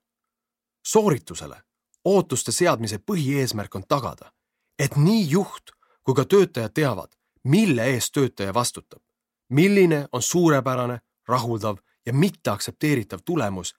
sooritusele 0.86 1.62
ootuste 2.04 2.52
seadmise 2.52 2.98
põhieesmärk 2.98 3.74
on 3.76 3.84
tagada, 3.88 4.32
et 4.78 4.96
nii 4.96 5.30
juht 5.30 5.70
kui 6.02 6.14
ka 6.14 6.24
töötajad 6.24 6.72
teavad, 6.72 7.12
mille 7.44 7.84
eest 7.84 8.12
töötaja 8.12 8.54
vastutab, 8.54 9.02
milline 9.48 10.08
on 10.12 10.22
suurepärane, 10.22 11.00
rahuldav 11.28 11.76
ja 12.06 12.12
mitteaktsepteeritav 12.12 13.20
tulemus 13.24 13.74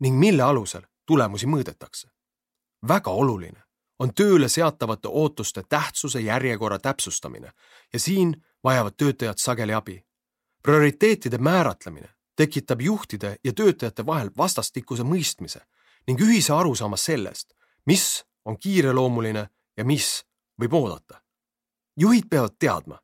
ning 0.00 0.18
mille 0.18 0.42
alusel 0.42 0.82
tulemusi 1.06 1.46
mõõdetakse. 1.46 2.08
väga 2.88 3.10
oluline 3.10 3.63
on 3.98 4.14
tööle 4.14 4.48
seatavate 4.48 5.08
ootuste 5.08 5.62
tähtsuse 5.68 6.20
järjekorra 6.20 6.78
täpsustamine 6.78 7.52
ja 7.92 8.00
siin 8.00 8.44
vajavad 8.64 8.92
töötajad 8.96 9.38
sageli 9.38 9.74
abi. 9.74 10.04
prioriteetide 10.62 11.38
määratlemine 11.38 12.08
tekitab 12.36 12.80
juhtide 12.80 13.36
ja 13.44 13.52
töötajate 13.52 14.06
vahel 14.06 14.30
vastastikuse 14.36 15.02
mõistmise 15.02 15.60
ning 16.06 16.20
ühise 16.20 16.52
arusaama 16.52 16.96
sellest, 16.96 17.54
mis 17.86 18.24
on 18.44 18.58
kiireloomuline 18.58 19.48
ja 19.76 19.84
mis 19.84 20.24
võib 20.60 20.74
oodata. 20.74 21.20
juhid 21.96 22.24
peavad 22.30 22.56
teadma, 22.58 22.98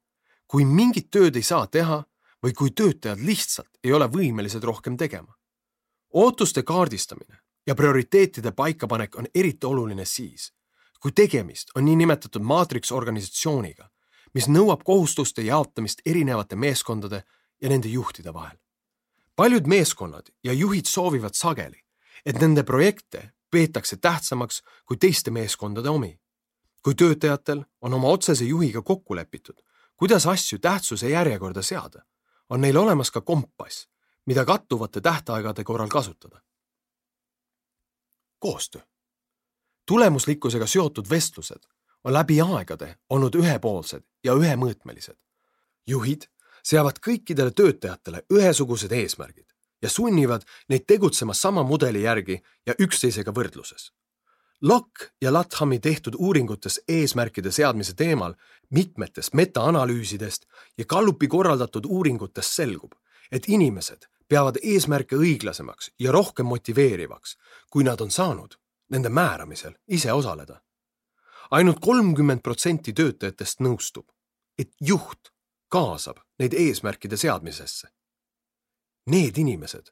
kui 0.47 0.64
mingit 0.64 1.11
tööd 1.11 1.37
ei 1.37 1.42
saa 1.42 1.66
teha 1.66 2.04
või 2.42 2.52
kui 2.52 2.70
töötajad 2.70 3.18
lihtsalt 3.18 3.78
ei 3.85 3.92
ole 3.92 4.06
võimelised 4.06 4.64
rohkem 4.64 4.97
tegema. 4.97 5.35
ootuste 6.14 6.62
kaardistamine 6.62 7.38
ja 7.66 7.75
prioriteetide 7.75 8.52
paikapanek 8.52 9.16
on 9.16 9.26
eriti 9.35 9.66
oluline 9.66 10.04
siis, 10.04 10.52
kui 11.00 11.12
tegemist 11.12 11.71
on 11.75 11.85
niinimetatud 11.85 12.42
maatriksorganisatsiooniga, 12.42 13.88
mis 14.35 14.49
nõuab 14.49 14.85
kohustuste 14.85 15.42
jaotamist 15.42 16.00
erinevate 16.07 16.57
meeskondade 16.57 17.23
ja 17.61 17.69
nende 17.69 17.88
juhtide 17.88 18.35
vahel. 18.35 18.57
paljud 19.37 19.66
meeskonnad 19.66 20.26
ja 20.45 20.52
juhid 20.52 20.85
soovivad 20.87 21.35
sageli, 21.35 21.80
et 22.26 22.40
nende 22.40 22.62
projekte 22.62 23.33
peetakse 23.50 23.97
tähtsamaks 23.97 24.62
kui 24.85 24.97
teiste 24.97 25.30
meeskondade 25.30 25.88
omi. 25.88 26.21
kui 26.83 26.95
töötajatel 26.95 27.64
on 27.80 27.95
oma 27.95 28.09
otsese 28.09 28.45
juhiga 28.45 28.83
kokku 28.83 29.16
lepitud, 29.16 29.61
kuidas 29.97 30.26
asju 30.26 30.59
tähtsuse 30.59 31.09
järjekorda 31.09 31.62
seada, 31.62 32.02
on 32.49 32.61
neil 32.61 32.76
olemas 32.76 33.11
ka 33.11 33.21
kompass, 33.21 33.88
mida 34.26 34.45
kattuvate 34.45 35.00
tähtaegade 35.00 35.64
korral 35.64 35.88
kasutada. 35.88 36.40
koostöö. 38.38 38.89
Tulemuslikkusega 39.90 40.66
seotud 40.70 41.09
vestlused 41.11 41.64
on 42.04 42.12
läbi 42.12 42.37
aegade 42.40 42.92
olnud 43.11 43.35
ühepoolsed 43.35 44.04
ja 44.25 44.37
ühemõõtmelised. 44.38 45.16
juhid 45.87 46.28
seavad 46.62 47.00
kõikidele 47.06 47.50
töötajatele 47.50 48.20
ühesugused 48.30 48.92
eesmärgid 48.92 49.49
ja 49.82 49.90
sunnivad 49.90 50.47
neid 50.68 50.85
tegutsema 50.87 51.35
sama 51.35 51.64
mudeli 51.66 52.02
järgi 52.02 52.38
ja 52.66 52.75
üksteisega 52.78 53.35
võrdluses. 53.35 53.90
Locke 54.62 55.11
ja 55.23 55.32
Lathami 55.32 55.80
tehtud 55.80 56.14
uuringutes 56.18 56.80
eesmärkide 56.88 57.50
seadmise 57.50 57.94
teemal 57.94 58.35
mitmetest 58.70 59.35
metaanalüüsidest 59.35 60.47
ja 60.78 60.85
Gallupi 60.85 61.28
korraldatud 61.28 61.85
uuringutest 61.88 62.62
selgub, 62.62 62.94
et 63.32 63.49
inimesed 63.49 64.06
peavad 64.28 64.62
eesmärke 64.62 65.16
õiglasemaks 65.16 65.90
ja 65.99 66.12
rohkem 66.12 66.47
motiveerivaks, 66.47 67.38
kui 67.70 67.85
nad 67.85 68.00
on 68.00 68.11
saanud 68.11 68.60
nende 68.90 69.09
määramisel 69.09 69.75
ise 69.88 70.12
osaleda. 70.12 70.61
ainult 71.50 71.80
kolmkümmend 71.80 72.40
protsenti 72.42 72.92
töötajatest 72.92 73.61
nõustub, 73.61 74.06
et 74.59 74.70
juht 74.80 75.32
kaasab 75.68 76.18
neid 76.38 76.52
eesmärkide 76.52 77.16
seadmisesse 77.16 77.88
Need 79.11 79.38
inimesed 79.38 79.88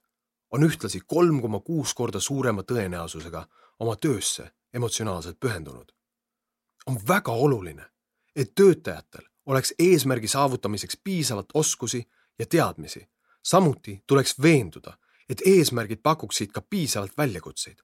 on 0.53 0.63
ühtlasi 0.63 1.01
kolm 1.07 1.41
koma 1.43 1.59
kuus 1.61 1.95
korda 1.95 2.21
suurema 2.21 2.63
tõenäosusega 2.63 3.41
oma 3.81 3.97
töösse 3.97 4.51
emotsionaalselt 4.75 5.41
pühendunud. 5.41 5.93
on 6.87 6.99
väga 7.09 7.33
oluline, 7.33 7.85
et 8.37 8.55
töötajatel 8.55 9.25
oleks 9.47 9.75
eesmärgi 9.79 10.29
saavutamiseks 10.29 10.97
piisavalt 11.05 11.47
oskusi 11.55 12.09
ja 12.39 12.47
teadmisi. 12.47 13.09
samuti 13.43 14.03
tuleks 14.07 14.43
veenduda, 14.43 14.99
et 15.29 15.41
eesmärgid 15.47 16.01
pakuksid 16.03 16.53
ka 16.53 16.61
piisavalt 16.61 17.17
väljakutseid. 17.19 17.79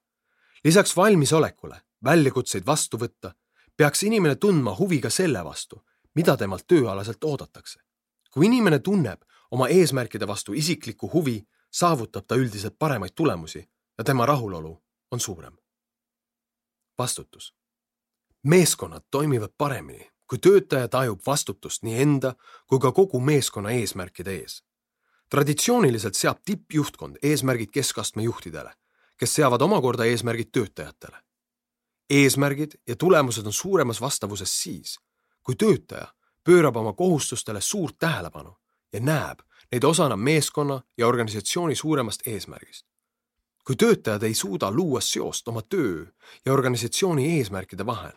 Lisaks 0.64 0.96
valmisolekule 0.96 1.80
väljakutseid 2.04 2.66
vastu 2.66 2.98
võtta, 3.00 3.32
peaks 3.76 4.02
inimene 4.02 4.36
tundma 4.36 4.74
huvi 4.78 5.00
ka 5.00 5.10
selle 5.10 5.44
vastu, 5.44 5.82
mida 6.14 6.36
temalt 6.36 6.66
tööalaselt 6.66 7.24
oodatakse. 7.24 7.80
kui 8.30 8.46
inimene 8.46 8.78
tunneb, 8.78 9.20
oma 9.50 9.68
eesmärkide 9.68 10.26
vastu 10.26 10.52
isiklikku 10.52 11.10
huvi, 11.12 11.46
saavutab 11.72 12.26
ta 12.26 12.34
üldiselt 12.34 12.74
paremaid 12.78 13.12
tulemusi 13.14 13.70
ja 13.98 14.04
tema 14.04 14.26
rahulolu 14.26 14.82
on 15.10 15.20
suurem. 15.20 15.56
vastutus. 16.98 17.54
meeskonnad 18.42 19.02
toimivad 19.10 19.50
paremini, 19.58 20.10
kui 20.28 20.38
töötaja 20.38 20.88
tajub 20.88 21.20
vastutust 21.26 21.82
nii 21.82 22.02
enda 22.02 22.34
kui 22.66 22.78
ka 22.78 22.92
kogu 22.92 23.20
meeskonna 23.20 23.70
eesmärkide 23.70 24.30
ees. 24.30 24.64
traditsiooniliselt 25.30 26.14
seab 26.14 26.38
tippjuhtkond 26.44 27.16
eesmärgid 27.22 27.70
keskastme 27.70 28.22
juhtidele, 28.22 28.74
kes 29.16 29.34
seavad 29.34 29.60
omakorda 29.60 30.04
eesmärgid 30.04 30.48
töötajatele. 30.52 31.16
eesmärgid 32.10 32.72
ja 32.88 32.96
tulemused 32.96 33.46
on 33.46 33.52
suuremas 33.52 34.00
vastavuses 34.00 34.62
siis, 34.62 34.98
kui 35.42 35.56
töötaja 35.56 36.06
pöörab 36.44 36.76
oma 36.76 36.92
kohustustele 36.92 37.60
suurt 37.60 37.98
tähelepanu 37.98 38.56
ja 38.92 39.00
näeb 39.00 39.38
neid 39.72 39.84
osana 39.84 40.16
meeskonna 40.16 40.82
ja 40.98 41.06
organisatsiooni 41.06 41.74
suuremast 41.74 42.26
eesmärgist. 42.26 42.86
kui 43.66 43.76
töötajad 43.76 44.22
ei 44.22 44.34
suuda 44.34 44.70
luua 44.70 45.00
seost 45.00 45.48
oma 45.48 45.62
töö 45.62 46.06
ja 46.46 46.52
organisatsiooni 46.52 47.38
eesmärkide 47.38 47.86
vahel, 47.86 48.12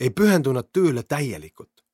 ei 0.00 0.10
pühendu 0.10 0.52
nad 0.52 0.68
tööle 0.72 1.02
täielikult, 1.02 1.84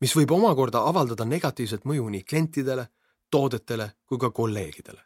mis 0.00 0.14
võib 0.16 0.30
omakorda 0.30 0.84
avaldada 0.86 1.24
negatiivset 1.24 1.84
mõju 1.84 2.08
nii 2.08 2.22
klientidele, 2.22 2.86
toodetele 3.30 3.90
kui 4.06 4.18
ka 4.18 4.30
kolleegidele. 4.30 5.02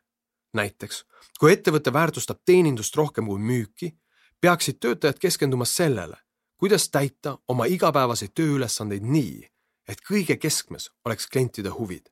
Näiteks, 0.57 1.05
kui 1.39 1.53
ettevõte 1.53 1.93
väärtustab 1.93 2.43
teenindust 2.45 2.97
rohkem 2.97 3.29
kui 3.31 3.39
müüki, 3.41 3.93
peaksid 4.41 4.81
töötajad 4.81 5.21
keskenduma 5.21 5.65
sellele, 5.69 6.17
kuidas 6.57 6.89
täita 6.91 7.39
oma 7.49 7.69
igapäevaseid 7.69 8.35
tööülesandeid 8.35 9.05
nii, 9.05 9.41
et 9.89 10.03
kõige 10.03 10.37
keskmes 10.41 10.91
oleks 11.05 11.29
klientide 11.31 11.71
huvid 11.71 12.11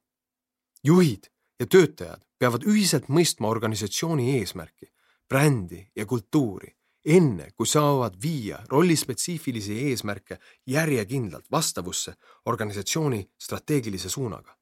juhid 0.84 1.30
ja 1.60 1.66
töötajad 1.66 2.24
peavad 2.38 2.66
ühiselt 2.68 3.08
mõistma 3.08 3.48
organisatsiooni 3.48 4.34
eesmärki, 4.38 4.90
brändi 5.28 5.80
ja 5.96 6.06
kultuuri, 6.06 6.68
enne 7.04 7.50
kui 7.56 7.66
saavad 7.66 8.16
viia 8.22 8.60
rollispetsiifilisi 8.68 9.78
eesmärke 9.88 10.38
järjekindlalt 10.66 11.48
vastavusse 11.52 12.14
organisatsiooni 12.44 13.24
strateegilise 13.38 14.08
suunaga. 14.08 14.56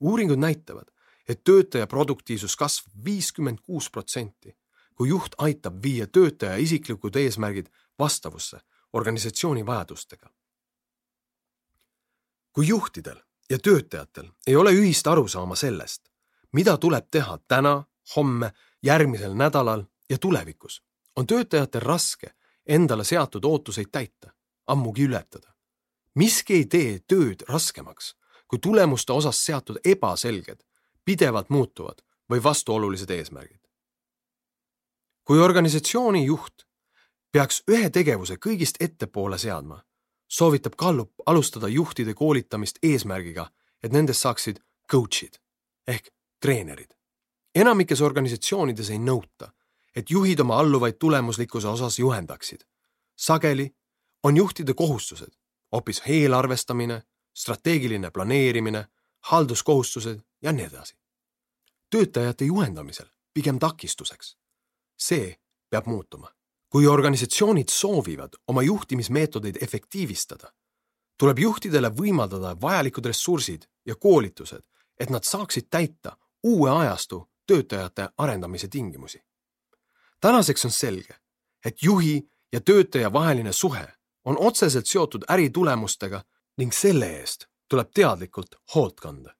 uuringud 0.00 0.38
näitavad, 0.38 0.88
et 1.28 1.44
töötaja 1.44 1.86
produktiivsus 1.86 2.56
kasvab 2.56 3.04
viiskümmend 3.04 3.58
kuus 3.62 3.90
protsenti, 3.90 4.56
kui 4.94 5.08
juht 5.08 5.34
aitab 5.38 5.82
viia 5.82 6.06
töötaja 6.06 6.56
isiklikud 6.56 7.16
eesmärgid 7.16 7.68
vastavusse 7.98 8.60
organisatsiooni 8.92 9.66
vajadustega. 9.66 10.30
kui 12.52 12.68
juhtidel 12.68 13.20
ja 13.50 13.58
töötajatel 13.58 14.30
ei 14.46 14.56
ole 14.56 14.72
ühist 14.72 15.06
arusaama 15.06 15.56
sellest, 15.56 16.08
mida 16.52 16.76
tuleb 16.76 17.06
teha 17.10 17.38
täna, 17.48 17.84
homme, 18.16 18.52
järgmisel 18.82 19.34
nädalal 19.34 19.84
ja 20.10 20.18
tulevikus, 20.18 20.82
on 21.16 21.26
töötajatel 21.26 21.80
raske 21.80 22.34
endale 22.66 23.04
seatud 23.04 23.44
ootuseid 23.44 23.86
täita, 23.92 24.32
ammugi 24.66 25.04
ületada. 25.04 25.54
miski 26.14 26.54
ei 26.54 26.66
tee 26.66 26.98
tööd 26.98 27.44
raskemaks, 27.48 28.16
kui 28.48 28.58
tulemuste 28.58 29.12
osas 29.12 29.44
seatud 29.44 29.78
ebaselged, 29.84 30.64
pidevalt 31.08 31.48
muutuvad 31.50 32.02
või 32.30 32.42
vastuolulised 32.42 33.10
eesmärgid. 33.10 33.60
kui 35.24 35.38
organisatsiooni 35.40 36.24
juht 36.24 36.66
peaks 37.32 37.62
ühe 37.70 37.90
tegevuse 37.90 38.36
kõigist 38.46 38.76
ettepoole 38.80 39.38
seadma, 39.38 39.82
soovitab 40.28 40.76
Gallup 40.76 41.12
alustada 41.26 41.68
juhtide 41.68 42.14
koolitamist 42.14 42.78
eesmärgiga, 42.82 43.50
et 43.82 43.92
nendest 43.92 44.20
saaksid 44.20 44.60
coach'id 44.92 45.40
ehk 45.86 46.12
treenerid. 46.40 46.92
enamikes 47.54 48.00
organisatsioonides 48.00 48.90
ei 48.90 48.98
nõuta, 48.98 49.52
et 49.96 50.10
juhid 50.10 50.40
oma 50.40 50.58
alluvaid 50.58 50.98
tulemuslikkuse 50.98 51.68
osas 51.68 51.98
juhendaksid. 51.98 52.64
sageli 53.16 53.74
on 54.22 54.36
juhtide 54.36 54.74
kohustused 54.74 55.32
hoopis 55.72 56.02
eelarvestamine, 56.06 57.02
strateegiline 57.34 58.10
planeerimine, 58.10 58.86
halduskohustused 59.20 60.20
ja 60.42 60.52
nii 60.52 60.64
edasi. 60.64 60.94
töötajate 61.90 62.44
juhendamisel 62.44 63.06
pigem 63.34 63.58
takistuseks. 63.58 64.36
see 64.98 65.36
peab 65.70 65.86
muutuma. 65.86 66.34
kui 66.68 66.86
organisatsioonid 66.86 67.68
soovivad 67.68 68.32
oma 68.48 68.62
juhtimismeetodeid 68.62 69.62
efektiivistada, 69.62 70.52
tuleb 71.18 71.38
juhtidele 71.38 71.88
võimaldada 71.88 72.60
vajalikud 72.60 73.06
ressursid 73.06 73.62
ja 73.86 73.96
koolitused, 73.96 74.62
et 75.00 75.10
nad 75.10 75.24
saaksid 75.24 75.66
täita 75.70 76.16
uue 76.42 76.70
ajastu 76.70 77.30
töötajate 77.46 78.08
arendamise 78.16 78.68
tingimusi 78.68 79.28
tänaseks 80.20 80.64
on 80.64 80.70
selge, 80.70 81.16
et 81.64 81.82
juhi 81.82 82.30
ja 82.52 82.60
töötaja 82.60 83.12
vaheline 83.12 83.52
suhe 83.52 83.88
on 84.24 84.36
otseselt 84.38 84.86
seotud 84.86 85.24
äritulemustega 85.30 86.24
ning 86.58 86.72
selle 86.72 87.10
eest 87.20 87.47
tuleb 87.68 87.90
teadlikult 87.94 88.54
hoolt 88.74 89.00
kanda. 89.00 89.34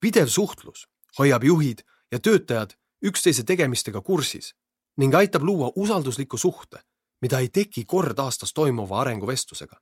pidev 0.00 0.26
suhtlus 0.26 0.88
hoiab 1.18 1.44
juhid 1.44 1.82
ja 2.12 2.18
töötajad 2.18 2.74
üksteise 3.04 3.42
tegemistega 3.44 4.00
kursis 4.00 4.54
ning 4.96 5.14
aitab 5.14 5.42
luua 5.42 5.72
usaldusliku 5.76 6.38
suhte, 6.38 6.78
mida 7.20 7.38
ei 7.38 7.48
teki 7.48 7.84
kord 7.84 8.18
aastas 8.18 8.52
toimuva 8.52 9.00
arenguvestlusega. 9.00 9.76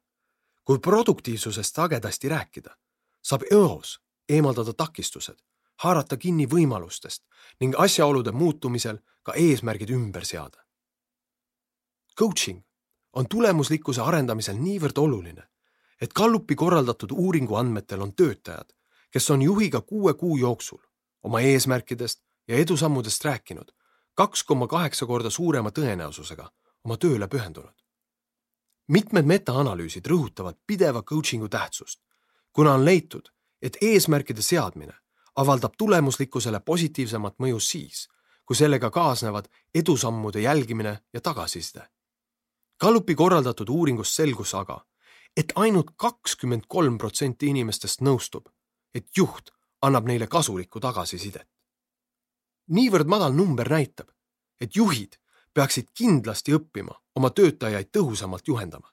kui 0.65 0.79
produktiivsusest 0.79 1.75
sagedasti 1.75 2.29
rääkida, 2.29 2.77
saab 3.23 3.43
eos 3.51 4.01
eemaldada 4.29 4.73
takistused, 4.73 5.37
haarata 5.83 6.17
kinni 6.17 6.47
võimalustest 6.47 7.25
ning 7.61 7.75
asjaolude 7.79 8.33
muutumisel 8.33 8.99
ka 9.23 9.33
eesmärgid 9.35 9.91
ümber 9.91 10.25
seada. 10.25 10.65
Coaching 12.19 12.61
on 13.13 13.27
tulemuslikkuse 13.29 14.01
arendamisel 14.01 14.57
niivõrd 14.61 14.99
oluline, 14.99 15.49
et 16.01 16.13
Gallupi 16.13 16.55
korraldatud 16.55 17.11
uuringu 17.13 17.55
andmetel 17.55 18.01
on 18.01 18.15
töötajad, 18.15 18.73
kes 19.11 19.31
on 19.31 19.43
juhiga 19.43 19.81
kuue 19.81 20.15
kuu 20.15 20.37
jooksul 20.37 20.79
oma 21.23 21.41
eesmärkidest 21.41 22.23
ja 22.49 22.57
edusammudest 22.57 23.25
rääkinud, 23.25 23.73
kaks 24.15 24.43
koma 24.45 24.67
kaheksa 24.67 25.07
korda 25.07 25.31
suurema 25.31 25.71
tõenäosusega 25.71 26.49
oma 26.85 26.97
tööle 26.97 27.29
pühendunud. 27.29 27.77
mitmed 28.89 29.25
metaanalüüsid 29.25 30.07
rõhutavad 30.07 30.57
pideva 30.67 31.03
coaching'u 31.03 31.49
tähtsust, 31.49 32.01
kuna 32.53 32.75
on 32.75 32.85
leitud, 32.85 33.29
et 33.63 33.77
eesmärkide 33.81 34.43
seadmine 34.43 34.95
avaldab 35.37 35.73
tulemuslikkusele 35.79 36.61
positiivsemat 36.61 37.39
mõju 37.39 37.61
siis, 37.61 38.09
kui 38.45 38.57
sellega 38.57 38.91
kaasnevad 38.91 39.47
edusammude 39.75 40.41
jälgimine 40.41 40.99
ja 41.13 41.21
tagasiside. 41.21 41.87
Gallupi 42.81 43.15
korraldatud 43.15 43.69
uuringust 43.69 44.17
selgus 44.17 44.55
aga, 44.55 44.81
et 45.37 45.53
ainult 45.55 45.91
kakskümmend 45.97 46.67
kolm 46.69 46.99
protsenti 46.99 47.47
inimestest 47.47 48.01
nõustub, 48.01 48.49
et 48.95 49.07
juht 49.17 49.51
annab 49.83 50.07
neile 50.07 50.27
kasulikku 50.27 50.81
tagasisidet. 50.81 51.49
niivõrd 52.71 53.07
madal 53.07 53.33
number 53.35 53.69
näitab, 53.69 54.11
et 54.61 54.77
juhid 54.77 55.17
peaksid 55.55 55.89
kindlasti 55.95 56.55
õppima 56.55 56.95
oma 57.15 57.31
töötajaid 57.31 57.91
tõhusamalt 57.97 58.49
juhendama. 58.49 58.93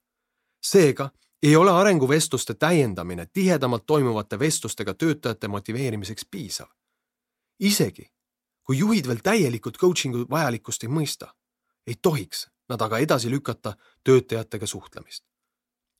seega 0.61 1.11
ei 1.43 1.55
ole 1.55 1.71
arenguvestluste 1.71 2.53
täiendamine 2.53 3.25
tihedamalt 3.25 3.85
toimuvate 3.85 4.39
vestlustega 4.39 4.93
töötajate 4.93 5.47
motiveerimiseks 5.47 6.25
piisav. 6.25 6.67
isegi 7.59 8.11
kui 8.67 8.77
juhid 8.77 9.07
veel 9.07 9.23
täielikult 9.23 9.77
coaching'u 9.79 10.25
vajalikkust 10.29 10.83
ei 10.83 10.89
mõista, 10.91 11.31
ei 11.87 11.95
tohiks 12.01 12.47
nad 12.69 12.81
aga 12.81 12.99
edasi 12.99 13.29
lükata 13.31 13.77
töötajatega 14.03 14.67
suhtlemist. 14.67 15.23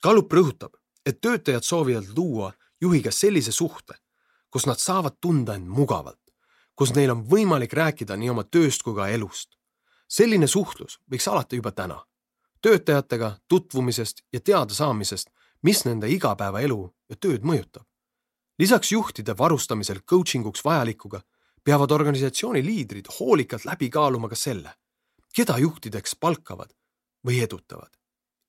Gallup 0.04 0.34
rõhutab, 0.34 0.74
et 1.06 1.22
töötajad 1.22 1.64
soovivad 1.64 2.12
luua 2.18 2.52
juhiga 2.82 3.12
sellise 3.12 3.52
suhte, 3.52 3.96
kus 4.50 4.66
nad 4.66 4.80
saavad 4.80 5.18
tunda 5.22 5.56
end 5.56 5.68
mugavalt, 5.68 6.22
kus 6.76 6.94
neil 6.96 7.12
on 7.12 7.24
võimalik 7.26 7.74
rääkida 7.74 8.18
nii 8.18 8.30
oma 8.30 8.44
tööst 8.44 8.84
kui 8.84 8.96
ka 8.96 9.10
elust. 9.10 9.58
selline 10.08 10.48
suhtlus 10.48 11.00
võiks 11.12 11.28
alata 11.28 11.56
juba 11.56 11.72
täna 11.72 11.98
töötajatega 12.62 13.38
tutvumisest 13.48 14.22
ja 14.34 14.40
teadasaamisest, 14.40 15.30
mis 15.62 15.86
nende 15.86 16.10
igapäevaelu 16.10 16.80
ja 17.10 17.16
tööd 17.16 17.44
mõjutab. 17.44 17.86
lisaks 18.60 18.92
juhtide 18.92 19.38
varustamisel 19.38 20.02
coaching 20.02 20.46
uks 20.46 20.66
vajalikuga 20.66 21.22
peavad 21.64 21.92
organisatsiooni 21.92 22.66
liidrid 22.66 23.06
hoolikalt 23.20 23.66
läbi 23.66 23.90
kaaluma 23.90 24.30
ka 24.30 24.36
selle, 24.36 24.74
keda 25.36 25.58
juhtideks 25.58 26.16
palkavad 26.16 26.74
või 27.28 27.44
edutavad. 27.44 27.97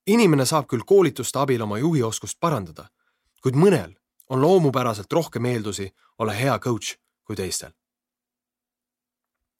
Inimene 0.09 0.47
saab 0.47 0.67
küll 0.69 0.85
koolituste 0.87 1.39
abil 1.39 1.63
oma 1.63 1.79
juhioskust 1.79 2.39
parandada, 2.41 2.89
kuid 3.43 3.57
mõnel 3.57 3.95
on 4.29 4.41
loomupäraselt 4.41 5.13
rohkem 5.13 5.45
eeldusi 5.45 5.91
olla 6.19 6.33
hea 6.33 6.59
coach 6.59 6.97
kui 7.25 7.37
teistel. 7.37 7.73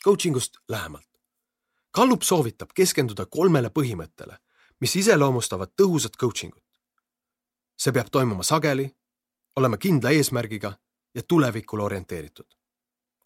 Coaching 0.05 0.37
ust 0.37 0.59
lähemalt. 0.69 1.09
Gallup 1.95 2.23
soovitab 2.23 2.71
keskenduda 2.75 3.27
kolmele 3.27 3.69
põhimõttele, 3.69 4.37
mis 4.81 4.97
iseloomustavad 4.97 5.73
tõhusat 5.81 6.17
coaching 6.21 6.55
ut. 6.55 6.65
see 7.79 7.93
peab 7.93 8.09
toimuma 8.11 8.43
sageli, 8.43 8.91
olema 9.57 9.77
kindla 9.77 10.11
eesmärgiga 10.11 10.73
ja 11.15 11.23
tulevikule 11.23 11.83
orienteeritud. 11.83 12.47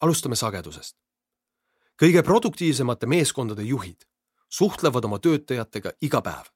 alustame 0.00 0.36
sagedusest. 0.36 0.96
kõige 2.02 2.22
produktiivsemate 2.22 3.06
meeskondade 3.06 3.62
juhid 3.62 4.02
suhtlevad 4.48 5.04
oma 5.04 5.18
töötajatega 5.18 5.92
iga 6.00 6.20
päev, 6.22 6.46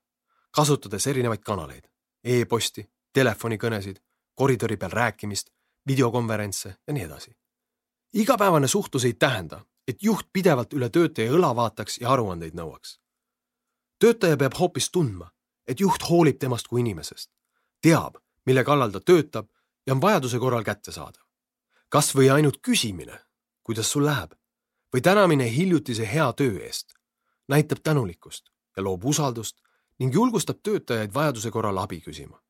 kasutades 0.51 1.07
erinevaid 1.07 1.43
kanaleid 1.45 1.85
e, 2.23 2.41
e-posti, 2.41 2.85
telefonikõnesid, 3.13 3.99
koridori 4.35 4.77
peal 4.77 4.91
rääkimist, 4.91 5.49
videokonverentse 5.87 6.75
ja 6.87 6.93
nii 6.93 7.03
edasi. 7.03 7.31
igapäevane 8.13 8.67
suhtlus 8.67 9.05
ei 9.05 9.13
tähenda, 9.13 9.65
et 9.87 10.03
juht 10.03 10.27
pidevalt 10.33 10.73
üle 10.73 10.89
töötaja 10.89 11.31
õla 11.31 11.55
vaataks 11.55 12.01
ja 12.01 12.11
aruandeid 12.11 12.53
nõuaks. 12.53 12.99
töötaja 13.99 14.37
peab 14.37 14.53
hoopis 14.59 14.91
tundma, 14.91 15.31
et 15.67 15.79
juht 15.79 16.09
hoolib 16.09 16.39
temast 16.39 16.67
kui 16.67 16.81
inimesest, 16.81 17.31
teab, 17.81 18.17
mille 18.45 18.63
kallal 18.63 18.91
ta 18.91 18.99
töötab 18.99 19.47
ja 19.87 19.93
on 19.93 20.01
vajaduse 20.01 20.39
korral 20.39 20.63
kättesaadav. 20.63 21.23
kas 21.89 22.15
või 22.15 22.29
ainult 22.31 22.57
küsimine, 22.61 23.19
kuidas 23.63 23.91
sul 23.91 24.05
läheb 24.05 24.33
või 24.93 25.01
tänamine 25.01 25.51
hiljutise 25.51 26.07
hea 26.13 26.33
töö 26.33 26.59
eest 26.65 26.93
näitab 27.47 27.77
tänulikkust 27.83 28.49
ja 28.77 28.83
loob 28.83 29.05
usaldust 29.05 29.61
ning 29.99 30.13
julgustab 30.13 30.57
töötajaid 30.63 31.13
vajaduse 31.13 31.51
korral 31.51 31.77
abi 31.77 32.01
küsima. 32.01 32.41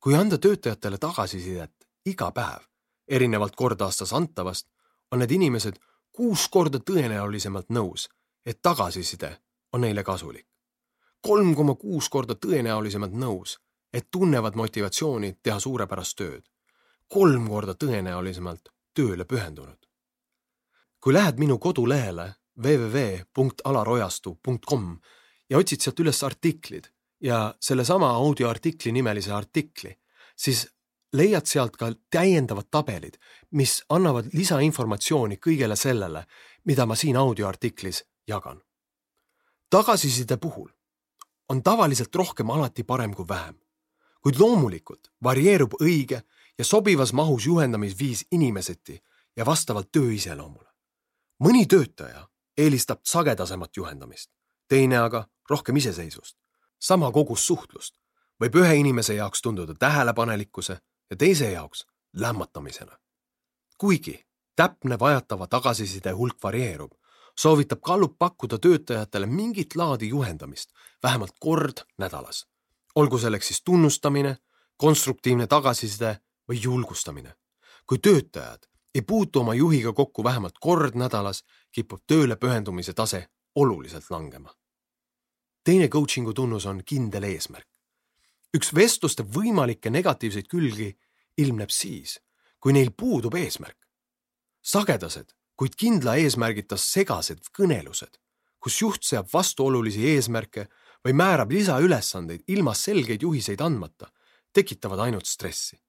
kui 0.00 0.14
anda 0.14 0.38
töötajatele 0.38 0.98
tagasisidet 0.98 1.72
iga 2.06 2.32
päev, 2.32 2.62
erinevalt 3.08 3.56
kord 3.56 3.80
aastas 3.80 4.12
antavast, 4.12 4.66
on 5.12 5.18
need 5.18 5.30
inimesed 5.30 5.76
kuus 6.12 6.48
korda 6.48 6.78
tõenäolisemalt 6.78 7.66
nõus, 7.68 8.08
et 8.46 8.62
tagasiside 8.62 9.40
on 9.72 9.80
neile 9.80 10.04
kasulik. 10.04 10.46
kolm 11.20 11.54
koma 11.54 11.74
kuus 11.74 12.08
korda 12.08 12.34
tõenäolisemalt 12.34 13.12
nõus, 13.12 13.58
et 13.92 14.10
tunnevad 14.10 14.54
motivatsiooni 14.54 15.38
teha 15.42 15.60
suurepärast 15.60 16.16
tööd. 16.16 16.42
kolm 17.08 17.48
korda 17.48 17.74
tõenäolisemalt 17.74 18.68
tööle 18.94 19.24
pühendunud. 19.24 19.86
kui 21.00 21.12
lähed 21.12 21.38
minu 21.38 21.58
kodulehele 21.58 22.34
www.alarojastu.com 22.62 24.98
ja 25.50 25.58
otsid 25.58 25.80
sealt 25.80 26.00
üles 26.00 26.22
artiklid 26.24 26.90
ja 27.20 27.54
sellesama 27.60 28.10
audioartikli 28.10 28.92
nimelise 28.92 29.32
artikli, 29.32 29.92
siis 30.36 30.68
leiad 31.12 31.46
sealt 31.46 31.76
ka 31.76 31.90
täiendavad 32.10 32.70
tabelid, 32.70 33.18
mis 33.50 33.80
annavad 33.88 34.30
lisainformatsiooni 34.32 35.36
kõigele 35.36 35.76
sellele, 35.76 36.24
mida 36.64 36.86
ma 36.86 36.96
siin 36.96 37.16
audioartiklis 37.16 38.04
jagan. 38.28 38.62
tagasiside 39.70 40.36
puhul 40.36 40.68
on 41.48 41.62
tavaliselt 41.62 42.14
rohkem 42.14 42.50
alati 42.50 42.82
parem 42.84 43.14
kui 43.14 43.28
vähem, 43.28 43.58
kuid 44.22 44.38
loomulikult 44.38 45.10
varieerub 45.22 45.74
õige 45.80 46.22
ja 46.58 46.64
sobivas 46.64 47.12
mahus 47.12 47.46
juhendamisviis 47.46 48.26
inimeseti 48.30 49.02
ja 49.36 49.46
vastavalt 49.46 49.92
töö 49.92 50.12
iseloomule. 50.12 50.68
mõni 51.44 51.66
töötaja 51.66 52.28
eelistab 52.56 53.00
sagedasemat 53.04 53.76
juhendamist, 53.76 54.30
teine 54.68 54.98
aga 54.98 55.24
rohkem 55.50 55.76
iseseisvust. 55.76 56.36
sama 56.78 57.10
kogus 57.12 57.46
suhtlust 57.46 57.94
võib 58.40 58.56
ühe 58.62 58.74
inimese 58.74 59.14
jaoks 59.14 59.42
tunduda 59.42 59.74
tähelepanelikkuse 59.74 60.78
ja 61.10 61.16
teise 61.16 61.50
jaoks 61.52 61.86
lämmatamisena. 62.12 62.98
kuigi 63.78 64.26
täpne 64.56 64.98
vajatava 64.98 65.46
tagasiside 65.46 66.10
hulk 66.12 66.42
varieerub, 66.42 66.92
soovitab 67.38 67.80
Gallup 67.80 68.18
pakkuda 68.18 68.58
töötajatele 68.58 69.26
mingit 69.26 69.76
laadi 69.76 70.08
juhendamist 70.08 70.70
vähemalt 71.02 71.34
kord 71.40 71.84
nädalas. 71.98 72.46
olgu 72.94 73.18
selleks 73.18 73.46
siis 73.48 73.62
tunnustamine, 73.64 74.36
konstruktiivne 74.76 75.46
tagasiside 75.46 76.20
või 76.48 76.62
julgustamine. 76.62 77.34
kui 77.86 77.98
töötajad 77.98 78.66
ei 78.94 79.02
puutu 79.02 79.40
oma 79.40 79.54
juhiga 79.54 79.92
kokku 79.92 80.24
vähemalt 80.24 80.58
kord 80.60 80.94
nädalas, 80.94 81.44
kipub 81.72 82.00
tööle 82.06 82.36
pühendumise 82.36 82.92
tase 82.92 83.28
oluliselt 83.54 84.10
langema. 84.10 84.54
Teine 85.64 85.88
coaching'u 85.88 86.32
tunnus 86.34 86.66
on 86.66 86.82
kindel 86.84 87.26
eesmärk. 87.28 87.68
üks 88.56 88.72
vestluste 88.74 89.22
võimalikke 89.22 89.90
negatiivseid 89.90 90.48
külgi 90.50 90.90
ilmneb 91.38 91.70
siis, 91.70 92.18
kui 92.60 92.72
neil 92.72 92.90
puudub 92.90 93.34
eesmärk. 93.34 93.78
sagedased, 94.62 95.32
kuid 95.56 95.76
kindla 95.76 96.16
eesmärgita 96.16 96.76
segased 96.76 97.50
kõnelused, 97.58 98.18
kus 98.60 98.80
juht 98.80 99.04
seab 99.04 99.28
vastuolulisi 99.32 100.06
eesmärke 100.14 100.68
või 101.04 101.12
määrab 101.16 101.52
lisaülesandeid 101.52 102.44
ilma 102.48 102.74
selgeid 102.74 103.22
juhiseid 103.22 103.60
andmata, 103.60 104.10
tekitavad 104.52 104.98
ainult 104.98 105.26
stressi. 105.26 105.80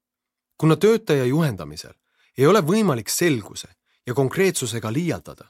kuna 0.58 0.76
töötaja 0.76 1.26
juhendamisel 1.26 1.94
ei 2.38 2.46
ole 2.48 2.62
võimalik 2.62 3.10
selguse 3.10 3.68
ja 4.08 4.14
konkreetsusega 4.14 4.92
liialdada, 4.94 5.50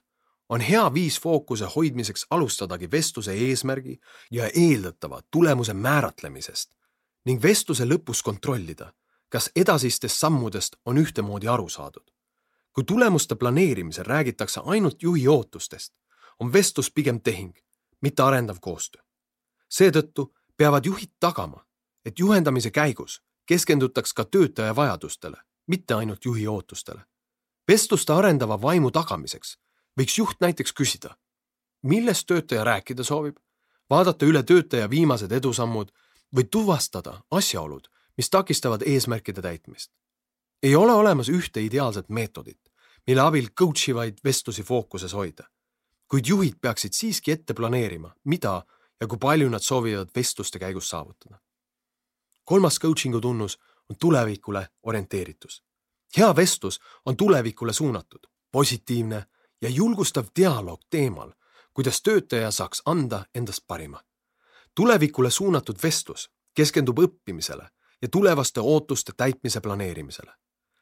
on 0.51 0.61
hea 0.61 0.93
viis 0.93 1.21
fookuse 1.21 1.65
hoidmiseks 1.75 2.25
alustadagi 2.29 2.91
vestluse 2.91 3.33
eesmärgi 3.33 3.99
ja 4.31 4.49
eeldatava 4.53 5.21
tulemuse 5.31 5.73
määratlemisest 5.73 6.71
ning 7.25 7.43
vestluse 7.43 7.85
lõpus 7.85 8.23
kontrollida, 8.23 8.93
kas 9.29 9.49
edasistest 9.55 10.17
sammudest 10.17 10.75
on 10.85 10.97
ühtemoodi 10.97 11.47
aru 11.47 11.69
saadud. 11.69 12.11
kui 12.73 12.83
tulemuste 12.83 13.35
planeerimisel 13.35 14.05
räägitakse 14.05 14.61
ainult 14.63 15.03
juhi 15.03 15.27
ootustest, 15.27 15.93
on 16.39 16.53
vestlus 16.53 16.91
pigem 16.91 17.21
tehing, 17.21 17.55
mitte 18.01 18.23
arendav 18.23 18.57
koostöö. 18.61 19.01
seetõttu 19.69 20.35
peavad 20.57 20.85
juhid 20.85 21.11
tagama, 21.19 21.65
et 22.05 22.19
juhendamise 22.19 22.71
käigus 22.71 23.21
keskendutaks 23.45 24.13
ka 24.13 24.25
töötaja 24.25 24.75
vajadustele 24.75 25.37
mitte 25.67 25.93
ainult 25.93 26.25
juhi 26.25 26.47
ootustele. 26.47 27.01
vestluste 27.67 28.13
arendava 28.13 28.61
vaimu 28.61 28.91
tagamiseks 28.91 29.59
võiks 30.01 30.17
juht 30.17 30.41
näiteks 30.41 30.73
küsida, 30.73 31.15
millest 31.85 32.27
töötaja 32.27 32.63
rääkida 32.65 33.05
soovib, 33.05 33.37
vaadata 33.89 34.25
üle 34.25 34.43
töötaja 34.43 34.89
viimased 34.89 35.31
edusammud 35.31 35.91
või 36.35 36.47
tuvastada 36.51 37.21
asjaolud, 37.31 37.87
mis 38.17 38.29
takistavad 38.29 38.81
eesmärkide 38.85 39.41
täitmist. 39.41 39.91
ei 40.63 40.75
ole 40.75 40.93
olemas 40.93 41.29
ühte 41.29 41.61
ideaalset 41.61 42.09
meetodit, 42.09 42.59
mille 43.07 43.21
abil 43.21 43.49
coach 43.59 43.89
ivaid 43.89 44.17
vestlusi 44.23 44.63
fookuses 44.63 45.13
hoida. 45.13 45.43
kuid 46.07 46.25
juhid 46.27 46.55
peaksid 46.61 46.93
siiski 46.93 47.31
ette 47.31 47.53
planeerima, 47.53 48.15
mida 48.23 48.63
ja 49.01 49.07
kui 49.07 49.17
palju 49.17 49.49
nad 49.49 49.61
soovivad 49.61 50.09
vestluste 50.15 50.59
käigus 50.59 50.89
saavutada. 50.89 51.39
kolmas 52.43 52.79
coaching'u 52.79 53.21
tunnus 53.21 53.59
on 53.89 53.95
tulevikule 53.97 54.69
orienteeritus. 54.83 55.63
hea 56.17 56.35
vestlus 56.35 56.79
on 57.05 57.17
tulevikule 57.17 57.73
suunatud, 57.73 58.27
positiivne 58.51 59.25
ja 59.61 59.69
julgustav 59.69 60.25
dialoog 60.35 60.81
teemal, 60.89 61.31
kuidas 61.73 62.01
töötaja 62.01 62.51
saaks 62.51 62.81
anda 62.85 63.25
endast 63.35 63.67
parima. 63.67 64.01
tulevikule 64.75 65.31
suunatud 65.31 65.75
vestlus 65.83 66.31
keskendub 66.53 66.99
õppimisele 66.99 67.69
ja 68.01 68.07
tulevaste 68.11 68.59
ootuste 68.59 69.11
täitmise 69.17 69.61
planeerimisele. 69.61 70.33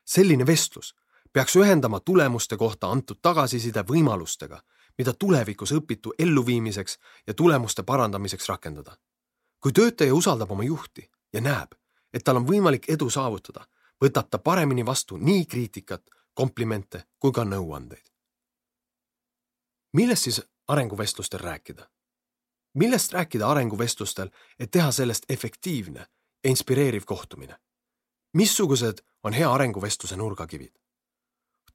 selline 0.06 0.46
vestlus 0.46 0.96
peaks 1.34 1.56
ühendama 1.56 2.00
tulemuste 2.00 2.58
kohta 2.58 2.92
antud 2.92 3.18
tagasiside 3.22 3.82
võimalustega, 3.82 4.62
mida 4.98 5.14
tulevikus 5.14 5.72
õpitu 5.72 6.14
elluviimiseks 6.20 7.00
ja 7.28 7.34
tulemuste 7.34 7.84
parandamiseks 7.84 8.50
rakendada. 8.50 8.98
kui 9.60 9.72
töötaja 9.72 10.14
usaldab 10.14 10.52
oma 10.52 10.64
juhti 10.64 11.12
ja 11.34 11.42
näeb, 11.42 11.72
et 12.14 12.24
tal 12.24 12.36
on 12.36 12.48
võimalik 12.48 12.86
edu 12.88 13.10
saavutada, 13.10 13.68
võtab 14.06 14.30
ta 14.30 14.38
paremini 14.40 14.86
vastu 14.86 15.18
nii 15.18 15.46
kriitikat, 15.46 16.02
komplimente 16.34 17.04
kui 17.20 17.32
ka 17.32 17.44
nõuandeid. 17.44 18.04
Millest 19.94 20.24
siis 20.24 20.42
arenguvestlustel 20.68 21.40
rääkida? 21.40 21.90
millest 22.74 23.14
rääkida 23.14 23.48
arenguvestlustel, 23.50 24.30
et 24.60 24.72
teha 24.72 24.92
sellest 24.92 25.26
efektiivne 25.30 26.00
ja 26.44 26.50
inspireeriv 26.50 27.04
kohtumine? 27.06 27.56
missugused 28.34 29.02
on 29.24 29.34
hea 29.34 29.54
arenguvestluse 29.54 30.16
nurgakivid? 30.16 30.74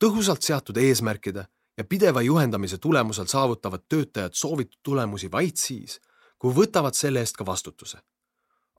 tõhusalt 0.04 0.42
seatud 0.42 0.76
eesmärkide 0.76 1.46
ja 1.76 1.84
pideva 1.84 2.22
juhendamise 2.22 2.78
tulemusel 2.78 3.26
saavutavad 3.26 3.86
töötajad 3.88 4.32
soovitud 4.32 4.78
tulemusi 4.82 5.32
vaid 5.32 5.56
siis, 5.56 6.00
kui 6.38 6.54
võtavad 6.54 6.94
selle 6.94 7.20
eest 7.20 7.36
ka 7.36 7.46
vastutuse 7.46 7.98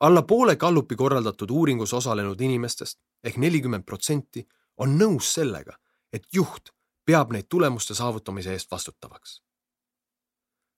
alla 0.00 0.22
poole 0.22 0.56
Gallupi 0.56 0.96
korraldatud 0.96 1.50
uuringus 1.50 1.92
osalenud 1.94 2.40
inimestest 2.40 2.98
ehk 3.24 3.36
nelikümmend 3.40 3.84
protsenti 3.84 4.44
on 4.76 4.98
nõus 5.00 5.32
sellega, 5.32 5.76
et 6.12 6.26
juht 6.32 6.72
peab 7.06 7.32
neid 7.32 7.46
tulemuste 7.48 7.94
saavutamise 7.94 8.52
eest 8.52 8.70
vastutavaks. 8.70 9.42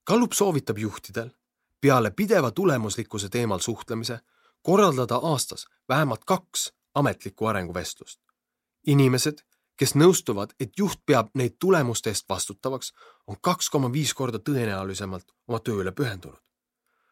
Gallup 0.06 0.32
soovitab 0.32 0.78
juhtidel 0.78 1.30
peale 1.80 2.10
pideva 2.10 2.50
tulemuslikkuse 2.50 3.28
teemal 3.28 3.58
suhtlemise 3.58 4.20
korraldada 4.62 5.16
aastas 5.16 5.66
vähemalt 5.88 6.24
kaks 6.24 6.72
ametlikku 6.94 7.46
arenguvestlust. 7.46 8.20
inimesed, 8.86 9.38
kes 9.76 9.94
nõustuvad, 9.94 10.54
et 10.60 10.72
juht 10.78 11.00
peab 11.06 11.30
neid 11.34 11.56
tulemuste 11.60 12.10
eest 12.10 12.28
vastutavaks, 12.28 12.92
on 13.26 13.36
kaks 13.40 13.70
koma 13.70 13.92
viis 13.92 14.14
korda 14.14 14.38
tõenäolisemalt 14.38 15.34
oma 15.48 15.58
tööle 15.60 15.92
pühendunud 15.92 16.48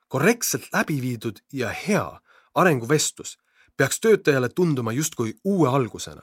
korrektselt 0.08 0.68
läbi 0.72 1.00
viidud 1.02 1.38
ja 1.52 1.70
hea 1.88 2.20
arenguvestlus 2.54 3.38
peaks 3.76 4.00
töötajale 4.00 4.48
tunduma 4.48 4.92
justkui 4.92 5.34
uue 5.44 5.68
algusena, 5.68 6.22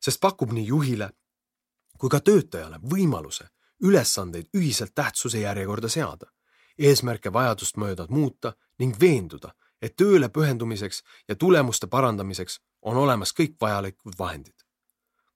sest 0.00 0.20
pakub 0.20 0.52
nii 0.52 0.66
juhile 0.66 1.10
kui 2.00 2.10
ka 2.10 2.20
töötajale 2.20 2.80
võimaluse 2.92 3.48
ülesandeid 3.84 4.48
ühiselt 4.56 4.94
tähtsuse 4.94 5.40
järjekorda 5.40 5.88
seada, 5.88 6.30
eesmärke 6.78 7.32
vajadust 7.32 7.76
mööda 7.76 8.06
muuta 8.08 8.54
ning 8.78 8.96
veenduda, 9.00 9.52
et 9.82 9.96
tööle 9.96 10.28
pühendumiseks 10.28 11.02
ja 11.28 11.36
tulemuste 11.36 11.86
parandamiseks 11.86 12.60
on 12.82 12.96
olemas 12.96 13.32
kõik 13.32 13.56
vajalikud 13.60 14.18
vahendid. 14.18 14.56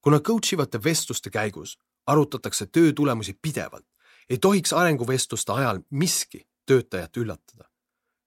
kuna 0.00 0.20
coach 0.20 0.52
ivate 0.52 0.84
vestluste 0.84 1.30
käigus 1.30 1.78
arutatakse 2.06 2.66
töö 2.66 2.92
tulemusi 2.92 3.38
pidevalt, 3.42 3.86
ei 4.30 4.38
tohiks 4.38 4.72
arenguvestluste 4.72 5.52
ajal 5.52 5.80
miski 5.90 6.46
töötajat 6.66 7.16
üllatada 7.16 7.74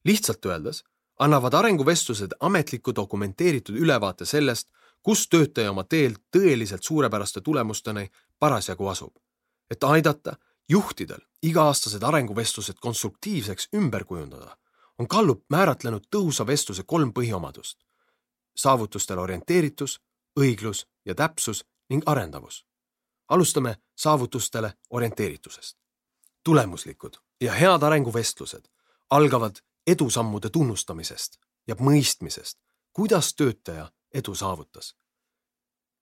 lihtsalt 0.08 0.45
öeldes 0.45 0.84
annavad 1.19 1.54
arenguvestlused 1.54 2.32
ametliku 2.39 2.95
dokumenteeritud 2.95 3.76
ülevaate 3.76 4.26
sellest, 4.26 4.69
kus 5.04 5.28
töötaja 5.28 5.71
oma 5.71 5.84
teel 5.84 6.15
tõeliselt 6.36 6.84
suurepäraste 6.84 7.41
tulemusteni 7.41 8.08
parasjagu 8.39 8.88
asub. 8.88 9.15
et 9.71 9.84
aidata 9.84 10.38
juhtidel 10.69 11.19
iga-aastased 11.43 12.04
arenguvestlused 12.04 12.76
konstruktiivseks 12.82 13.69
ümber 13.76 14.04
kujundada, 14.06 14.58
on 15.00 15.08
Gallup 15.10 15.43
määratlenud 15.50 16.08
tõhusa 16.15 16.47
vestluse 16.47 16.84
kolm 16.84 17.13
põhiomadust. 17.13 17.78
saavutustele 18.56 19.21
orienteeritus, 19.21 20.02
õiglus 20.39 20.88
ja 21.06 21.15
täpsus 21.15 21.65
ning 21.89 22.04
arendavus. 22.06 22.65
alustame 23.28 23.78
saavutustele 23.95 24.73
orienteeritusest. 24.89 25.78
tulemuslikud 26.43 27.17
ja 27.41 27.54
head 27.54 27.84
arenguvestlused 27.84 28.67
algavad 29.10 29.56
edusammude 29.88 30.50
tunnustamisest 30.50 31.38
ja 31.67 31.76
mõistmisest, 31.76 32.58
kuidas 32.93 33.36
töötaja 33.36 33.91
edu 34.13 34.36
saavutas. 34.36 34.95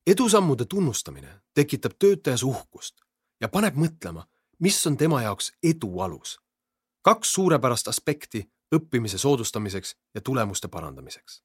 Edusammude 0.07 0.65
tunnustamine 0.65 1.41
tekitab 1.53 1.91
töötajas 1.99 2.43
uhkust 2.43 3.01
ja 3.41 3.49
paneb 3.49 3.75
mõtlema, 3.75 4.25
mis 4.59 4.87
on 4.87 4.97
tema 4.97 5.21
jaoks 5.21 5.51
edu 5.63 5.99
alus. 5.99 6.39
kaks 7.01 7.33
suurepärast 7.33 7.87
aspekti 7.87 8.51
õppimise 8.75 9.17
soodustamiseks 9.17 9.95
ja 10.15 10.21
tulemuste 10.21 10.67
parandamiseks. 10.67 11.43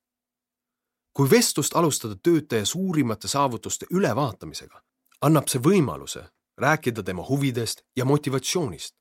kui 1.12 1.30
vestlust 1.30 1.76
alustada 1.76 2.16
töötaja 2.22 2.66
suurimate 2.66 3.28
saavutuste 3.28 3.86
ülevaatamisega, 3.90 4.82
annab 5.20 5.48
see 5.48 5.60
võimaluse 5.60 6.28
rääkida 6.56 7.02
tema 7.02 7.24
huvidest 7.28 7.82
ja 7.96 8.04
motivatsioonist, 8.04 8.96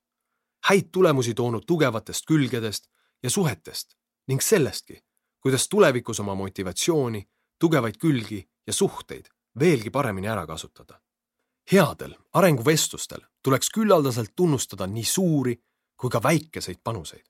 häid 0.65 0.89
tulemusi 0.91 1.33
toonud 1.33 1.63
tugevatest 1.67 2.25
külgedest 2.25 2.89
ja 3.23 3.29
suhetest 3.29 3.95
ning 4.27 4.41
sellestki, 4.41 5.03
kuidas 5.39 5.69
tulevikus 5.69 6.19
oma 6.19 6.35
motivatsiooni, 6.35 7.29
tugevaid 7.59 7.97
külgi 7.97 8.49
ja 8.67 8.73
suhteid 8.73 9.29
veelgi 9.59 9.89
paremini 9.89 10.27
ära 10.27 10.45
kasutada. 10.47 11.01
headel 11.71 12.15
arenguvestlustel 12.33 13.21
tuleks 13.43 13.69
küllaldaselt 13.69 14.31
tunnustada 14.35 14.87
nii 14.87 15.03
suuri 15.03 15.55
kui 15.97 16.09
ka 16.09 16.23
väikeseid 16.23 16.79
panuseid. 16.83 17.25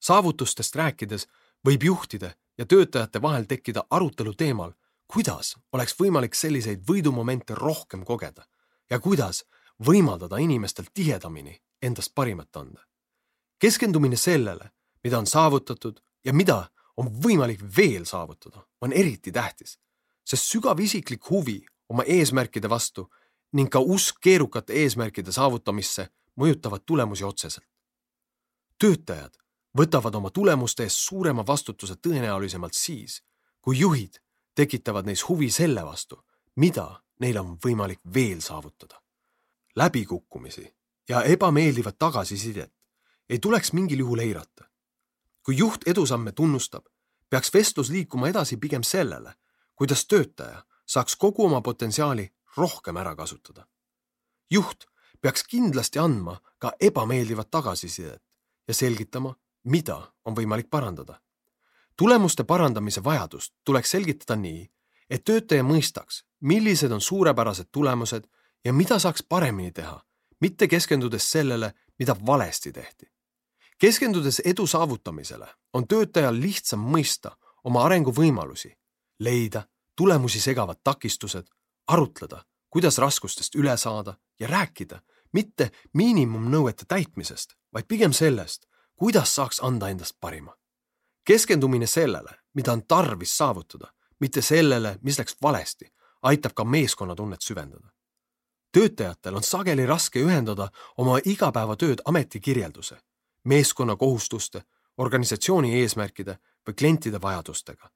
saavutustest 0.00 0.76
rääkides 0.76 1.26
võib 1.68 1.82
juhtide 1.84 2.34
ja 2.58 2.66
töötajate 2.66 3.22
vahel 3.22 3.44
tekkida 3.44 3.84
arutelu 3.90 4.34
teemal, 4.34 4.72
kuidas 5.06 5.56
oleks 5.72 5.94
võimalik 6.00 6.34
selliseid 6.34 6.84
võidumomente 6.88 7.54
rohkem 7.54 8.04
kogeda 8.04 8.46
ja 8.90 8.98
kuidas 9.00 9.44
võimaldada 9.86 10.38
inimestel 10.38 10.84
tihedamini 10.94 11.62
endast 11.82 12.14
parimat 12.14 12.56
anda. 12.56 12.80
keskendumine 13.58 14.16
sellele, 14.16 14.70
mida 15.04 15.18
on 15.18 15.26
saavutatud 15.26 16.00
ja 16.24 16.32
mida 16.32 16.68
on 16.96 17.08
võimalik 17.24 17.62
veel 17.76 18.04
saavutada, 18.04 18.66
on 18.80 18.92
eriti 18.92 19.32
tähtis, 19.32 19.78
sest 20.24 20.50
sügav 20.52 20.80
isiklik 20.80 21.30
huvi 21.30 21.64
oma 21.88 22.04
eesmärkide 22.06 22.70
vastu 22.70 23.08
ning 23.52 23.68
ka 23.70 23.80
usk 23.80 24.20
keerukate 24.20 24.72
eesmärkide 24.72 25.32
saavutamisse 25.32 26.08
mõjutavad 26.40 26.82
tulemusi 26.86 27.24
otseselt. 27.24 27.66
töötajad 28.78 29.36
võtavad 29.78 30.14
oma 30.14 30.30
tulemuste 30.30 30.82
eest 30.82 30.96
suurema 30.96 31.46
vastutuse 31.46 31.94
tõenäolisemalt 31.94 32.74
siis, 32.74 33.22
kui 33.60 33.78
juhid 33.78 34.18
tekitavad 34.54 35.06
neis 35.06 35.28
huvi 35.28 35.50
selle 35.50 35.84
vastu, 35.84 36.18
mida 36.56 37.02
neil 37.20 37.38
on 37.38 37.58
võimalik 37.66 38.00
veel 38.14 38.40
saavutada. 38.40 39.02
läbikukkumisi 39.76 40.74
ja 41.08 41.22
ebameeldivat 41.22 41.98
tagasisidet 41.98 42.72
ei 43.28 43.38
tuleks 43.38 43.72
mingil 43.72 43.98
juhul 43.98 44.18
eirata. 44.18 44.64
kui 45.42 45.56
juht 45.56 45.80
edusamme 45.86 46.32
tunnustab, 46.32 46.84
peaks 47.30 47.54
vestlus 47.54 47.90
liikuma 47.90 48.28
edasi 48.28 48.56
pigem 48.56 48.82
sellele, 48.82 49.34
kuidas 49.82 50.06
töötaja 50.06 50.62
saaks 50.86 51.16
kogu 51.16 51.44
oma 51.44 51.60
potentsiaali 51.60 52.32
rohkem 52.56 52.96
ära 52.96 53.16
kasutada. 53.16 53.66
juht 54.50 54.84
peaks 55.20 55.44
kindlasti 55.44 55.98
andma 55.98 56.36
ka 56.58 56.72
ebameeldivat 56.80 57.50
tagasisidet 57.50 58.22
ja 58.68 58.74
selgitama, 58.74 59.34
mida 59.64 60.12
on 60.24 60.36
võimalik 60.36 60.70
parandada. 60.70 61.20
tulemuste 61.96 62.44
parandamise 62.44 63.04
vajadust 63.04 63.54
tuleks 63.64 63.90
selgitada 63.90 64.36
nii, 64.36 64.70
et 65.10 65.24
töötaja 65.24 65.62
mõistaks, 65.62 66.22
millised 66.40 66.92
on 66.92 67.00
suurepärased 67.00 67.66
tulemused 67.72 68.28
ja 68.64 68.72
mida 68.72 68.98
saaks 68.98 69.22
paremini 69.28 69.72
teha, 69.72 70.02
mitte 70.40 70.68
keskendudes 70.68 71.30
sellele, 71.30 71.74
mida 71.98 72.16
valesti 72.26 72.72
tehti. 72.72 73.10
keskendudes 73.78 74.42
edu 74.44 74.66
saavutamisele 74.66 75.48
on 75.72 75.88
töötajal 75.88 76.40
lihtsam 76.40 76.86
mõista 76.94 77.36
oma 77.64 77.84
arenguvõimalusi, 77.84 78.76
leida 79.18 79.71
tulemusi 79.96 80.40
segavad 80.40 80.76
takistused, 80.84 81.46
arutleda, 81.86 82.44
kuidas 82.70 82.98
raskustest 82.98 83.54
üle 83.54 83.76
saada 83.76 84.14
ja 84.40 84.48
rääkida 84.48 85.00
mitte 85.32 85.70
miinimumnõuete 85.92 86.84
täitmisest, 86.88 87.54
vaid 87.72 87.88
pigem 87.88 88.12
sellest, 88.12 88.66
kuidas 88.96 89.34
saaks 89.34 89.60
anda 89.60 89.88
endast 89.88 90.16
parima. 90.20 90.56
keskendumine 91.24 91.86
sellele, 91.86 92.30
mida 92.54 92.72
on 92.72 92.86
tarvis 92.86 93.36
saavutada, 93.36 93.92
mitte 94.20 94.42
sellele, 94.42 94.98
mis 95.02 95.18
läks 95.18 95.36
valesti, 95.42 95.92
aitab 96.22 96.52
ka 96.54 96.64
meeskonnatunnet 96.64 97.42
süvendada. 97.42 97.88
töötajatel 98.72 99.36
on 99.36 99.42
sageli 99.42 99.86
raske 99.86 100.20
ühendada 100.20 100.68
oma 100.96 101.18
igapäevatööd 101.24 102.00
ametikirjelduse, 102.04 102.96
meeskonna 103.44 103.96
kohustuste, 103.96 104.62
organisatsiooni 104.96 105.80
eesmärkide 105.80 106.38
või 106.68 106.74
klientide 106.74 107.22
vajadustega. 107.22 107.90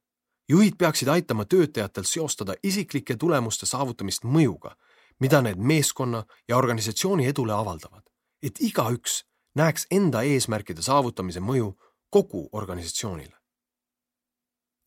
Juhid 0.48 0.76
peaksid 0.78 1.08
aitama 1.08 1.44
töötajatel 1.44 2.04
seostada 2.04 2.54
isiklike 2.62 3.16
tulemuste 3.16 3.66
saavutamist 3.66 4.24
mõjuga, 4.24 4.76
mida 5.20 5.42
need 5.42 5.58
meeskonna 5.58 6.24
ja 6.48 6.56
organisatsiooni 6.56 7.26
edule 7.26 7.52
avaldavad, 7.52 8.04
et 8.42 8.60
igaüks 8.60 9.24
näeks 9.56 9.86
enda 9.90 10.22
eesmärkide 10.22 10.82
saavutamise 10.82 11.40
mõju 11.40 11.72
kogu 12.10 12.48
organisatsioonile. 12.52 13.36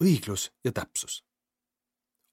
õiglus 0.03 0.51
ja 0.63 0.71
täpsus. 0.71 1.23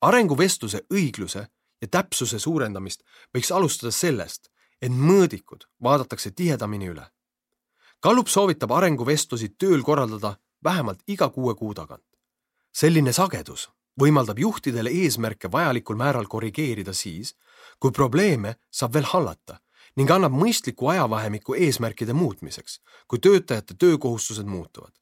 arenguvestluse 0.01 0.81
õigluse 0.93 1.47
ja 1.83 1.89
täpsuse 1.89 2.39
suurendamist 2.39 3.03
võiks 3.35 3.55
alustada 3.55 3.91
sellest, 3.91 4.49
et 4.83 4.93
mõõdikud 4.93 5.67
vaadatakse 5.83 6.31
tihedamini 6.31 6.89
üle. 6.89 7.07
Gallup 8.03 8.29
soovitab 8.29 8.71
arenguvestlusi 8.71 9.49
tööl 9.49 9.83
korraldada 9.83 10.37
vähemalt 10.65 11.03
iga 11.07 11.29
kuue 11.29 11.55
kuu 11.55 11.75
tagant. 11.75 12.06
Selline 12.77 13.13
sagedus 13.17 13.71
võimaldab 14.01 14.39
juhtidele 14.39 14.91
eesmärke 14.93 15.49
vajalikul 15.53 15.97
määral 15.97 16.27
korrigeerida 16.29 16.93
siis, 16.93 17.33
kui 17.81 17.91
probleeme 17.91 18.57
saab 18.71 18.93
veel 18.97 19.09
hallata 19.13 19.61
ning 19.97 20.11
annab 20.13 20.35
mõistliku 20.37 20.91
ajavahemiku 20.93 21.55
eesmärkide 21.57 22.13
muutmiseks, 22.13 22.81
kui 23.09 23.19
töötajate 23.19 23.75
töökohustused 23.75 24.47
muutuvad. 24.47 24.93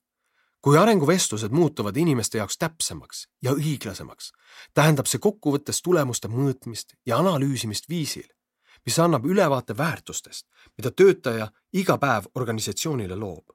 kui 0.64 0.78
arenguvestlused 0.78 1.52
muutuvad 1.52 1.96
inimeste 1.96 2.38
jaoks 2.38 2.56
täpsemaks 2.58 3.26
ja 3.42 3.52
õiglasemaks, 3.52 4.30
tähendab 4.74 5.06
see 5.06 5.20
kokkuvõttes 5.20 5.82
tulemuste 5.84 6.28
mõõtmist 6.28 6.94
ja 7.06 7.18
analüüsimist 7.18 7.88
viisil, 7.88 8.30
mis 8.86 8.98
annab 8.98 9.26
ülevaate 9.26 9.76
väärtustest, 9.76 10.46
mida 10.78 10.90
töötaja 10.90 11.50
iga 11.72 11.98
päev 11.98 12.30
organisatsioonile 12.34 13.16
loob. 13.16 13.52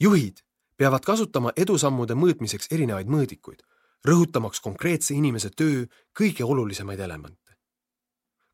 juhid 0.00 0.40
peavad 0.80 1.04
kasutama 1.04 1.52
edusammude 1.60 2.14
mõõtmiseks 2.16 2.70
erinevaid 2.72 3.10
mõõdikuid, 3.12 3.60
rõhutamaks 4.08 4.62
konkreetse 4.64 5.12
inimese 5.14 5.50
töö 5.52 5.84
kõige 6.16 6.44
olulisemaid 6.44 7.00
elemente. 7.04 7.58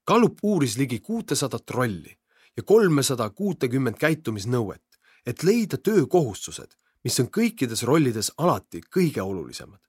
Gallup 0.06 0.42
uuris 0.42 0.74
ligi 0.78 0.98
kuutesadat 1.00 1.70
rolli 1.70 2.16
ja 2.56 2.62
kolmesada 2.62 3.30
kuutekümmet 3.30 3.98
käitumisnõuet, 3.98 4.82
et 5.26 5.42
leida 5.42 5.78
töökohustused, 5.78 6.74
mis 7.04 7.20
on 7.22 7.30
kõikides 7.30 7.84
rollides 7.86 8.32
alati 8.38 8.80
kõige 8.96 9.22
olulisemad. 9.22 9.80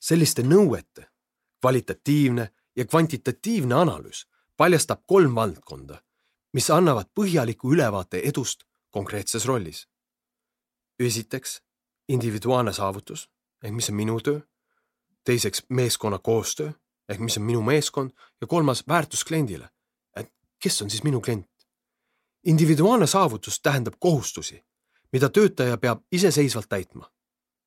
selliste 0.00 0.42
nõuete 0.42 1.10
kvalitatiivne 1.60 2.48
ja 2.76 2.84
kvantitatiivne 2.84 3.74
analüüs 3.74 4.24
paljastab 4.56 5.02
kolm 5.06 5.34
valdkonda, 5.34 6.00
mis 6.52 6.70
annavad 6.70 7.10
põhjaliku 7.14 7.72
ülevaate 7.74 8.22
edust 8.24 8.64
konkreetses 8.90 9.46
rollis. 9.46 9.88
Esiteks 11.06 11.62
individuaalne 12.08 12.72
saavutus 12.72 13.30
ehk 13.64 13.74
mis 13.74 13.90
on 13.90 13.96
minu 13.96 14.20
töö. 14.20 14.40
teiseks 15.24 15.62
meeskonna 15.68 16.18
koostöö 16.18 16.72
ehk 17.08 17.20
mis 17.20 17.36
on 17.36 17.42
minu 17.42 17.62
meeskond 17.62 18.10
ja 18.40 18.46
kolmas 18.46 18.84
väärtus 18.88 19.24
kliendile. 19.24 19.70
et 20.16 20.32
kes 20.62 20.82
on 20.82 20.90
siis 20.90 21.04
minu 21.04 21.20
klient? 21.20 21.50
individuaalne 22.44 23.06
saavutus 23.06 23.60
tähendab 23.60 23.94
kohustusi, 23.98 24.64
mida 25.12 25.28
töötaja 25.28 25.76
peab 25.76 26.02
iseseisvalt 26.12 26.68
täitma. 26.68 27.12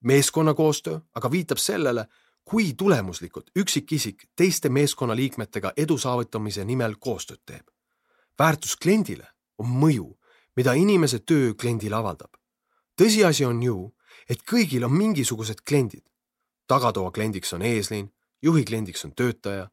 meeskonna 0.04 0.54
koostöö 0.54 1.00
aga 1.16 1.32
viitab 1.32 1.58
sellele, 1.58 2.08
kui 2.46 2.74
tulemuslikult 2.74 3.52
üksikisik 3.56 4.24
teiste 4.36 4.70
meeskonnaliikmetega 4.70 5.74
edu 5.78 5.98
saavutamise 5.98 6.66
nimel 6.66 6.96
koostööd 7.00 7.42
teeb. 7.46 7.68
väärtus 8.40 8.76
kliendile 8.76 9.28
on 9.58 9.68
mõju, 9.68 10.20
mida 10.56 10.74
inimese 10.74 11.20
töö 11.20 11.54
kliendile 11.54 11.96
avaldab. 11.96 12.32
Tõsiasi 13.02 13.46
on 13.46 13.64
ju, 13.64 13.96
et 14.30 14.44
kõigil 14.52 14.84
on 14.86 14.94
mingisugused 14.94 15.62
kliendid. 15.68 16.06
tagatoa 16.68 17.12
kliendiks 17.12 17.54
on 17.54 17.62
eesliin 17.62 18.14
juhi 18.44 18.66
kliendiks 18.66 19.06
on 19.06 19.16
töötaja 19.16 19.70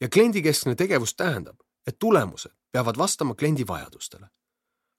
ja 0.00 0.08
kliendikeskne 0.08 0.74
tegevus 0.74 1.14
tähendab, 1.14 1.56
et 1.86 1.98
tulemused 1.98 2.52
peavad 2.72 2.98
vastama 2.98 3.34
kliendi 3.34 3.66
vajadustele. 3.66 4.26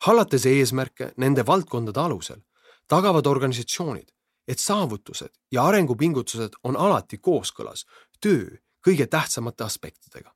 hallates 0.06 0.46
eesmärke 0.46 1.14
nende 1.18 1.46
valdkondade 1.46 2.00
alusel, 2.00 2.42
tagavad 2.88 3.26
organisatsioonid, 3.26 4.12
et 4.48 4.60
saavutused 4.60 5.30
ja 5.52 5.66
arengupingutused 5.66 6.54
on 6.64 6.78
alati 6.78 7.18
kooskõlas 7.18 7.86
töö 8.22 8.58
kõige 8.88 9.08
tähtsamate 9.08 9.64
aspektidega. 9.64 10.36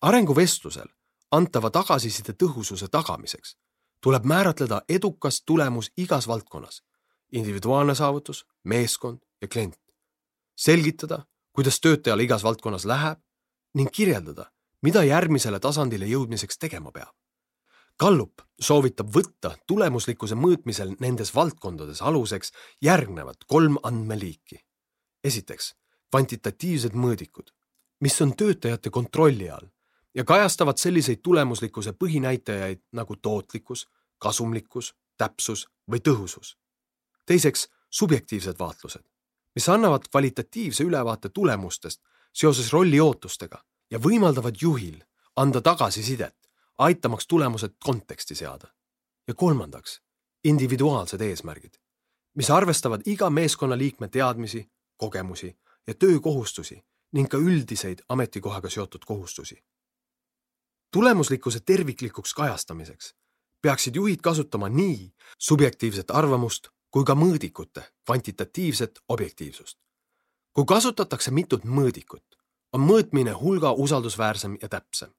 arenguvestlusel 0.00 0.88
antava 1.30 1.70
tagasiside 1.70 2.32
tõhususe 2.32 2.88
tagamiseks 2.88 3.56
tuleb 4.00 4.24
määratleda 4.24 4.82
edukas 4.88 5.42
tulemus 5.42 5.90
igas 5.96 6.28
valdkonnas, 6.28 6.82
individuaalne 7.32 7.94
saavutus, 7.94 8.46
meeskond 8.64 9.18
ja 9.42 9.48
klient. 9.48 9.78
selgitada, 10.56 11.26
kuidas 11.52 11.80
töötajal 11.80 12.20
igas 12.20 12.44
valdkonnas 12.44 12.84
läheb 12.84 13.18
ning 13.74 13.90
kirjeldada, 13.92 14.50
mida 14.82 15.04
järgmisele 15.04 15.60
tasandile 15.60 16.06
jõudmiseks 16.06 16.58
tegema 16.58 16.92
peab. 16.92 17.12
Gallup 18.00 18.42
soovitab 18.60 19.08
võtta 19.12 19.54
tulemuslikkuse 19.66 20.34
mõõtmisel 20.34 20.96
nendes 21.00 21.34
valdkondades 21.34 22.02
aluseks 22.02 22.52
järgnevat 22.82 23.44
kolm 23.46 23.76
andmeliiki. 23.82 24.64
esiteks, 25.24 25.74
kvantitatiivsed 26.10 26.92
mõõdikud, 26.92 27.50
mis 28.00 28.20
on 28.22 28.36
töötajate 28.36 28.90
kontrolli 28.90 29.50
all 29.50 29.68
ja 30.16 30.24
kajastavad 30.24 30.76
selliseid 30.76 31.18
tulemuslikkuse 31.22 31.92
põhinäitajaid 31.92 32.80
nagu 32.92 33.16
tootlikkus, 33.16 33.88
kasumlikkus, 34.18 34.94
täpsus 35.16 35.68
või 35.90 36.00
tõhusus. 36.00 36.56
teiseks, 37.26 37.68
subjektiivsed 37.90 38.58
vaatlused, 38.58 39.02
mis 39.54 39.68
annavad 39.68 40.08
kvalitatiivse 40.10 40.84
ülevaate 40.84 41.28
tulemustest 41.28 42.00
seoses 42.32 42.72
rolli 42.72 43.00
ootustega 43.00 43.64
ja 43.90 43.98
võimaldavad 43.98 44.56
juhil 44.60 45.02
anda 45.36 45.60
tagasisidet, 45.60 46.36
aitamaks 46.78 47.26
tulemused 47.26 47.76
konteksti 47.84 48.34
seada. 48.34 48.68
ja 49.28 49.34
kolmandaks, 49.34 50.02
individuaalsed 50.44 51.20
eesmärgid, 51.20 51.74
mis 52.34 52.50
arvestavad 52.50 53.02
iga 53.06 53.30
meeskonnaliikme 53.30 54.08
teadmisi, 54.08 54.70
kogemusi 54.96 55.58
ja 55.86 55.94
töökohustusi 55.94 56.84
ning 57.12 57.28
ka 57.28 57.36
üldiseid 57.36 58.02
ametikohaga 58.08 58.70
seotud 58.70 59.04
kohustusi. 59.06 59.64
Tulemuslikkuse 60.92 61.60
terviklikuks 61.60 62.34
kajastamiseks 62.34 63.14
peaksid 63.62 63.94
juhid 63.94 64.20
kasutama 64.22 64.68
nii 64.68 65.14
subjektiivset 65.38 66.10
arvamust 66.10 66.68
kui 66.90 67.04
ka 67.04 67.14
mõõdikute 67.14 67.82
kvantitatiivset 68.04 69.00
objektiivsust. 69.08 69.78
kui 70.52 70.64
kasutatakse 70.64 71.30
mitut 71.30 71.64
mõõdikut, 71.64 72.24
on 72.72 72.80
mõõtmine 72.80 73.32
hulga 73.40 73.72
usaldusväärsem 73.72 74.56
ja 74.62 74.68
täpsem. 74.68 75.10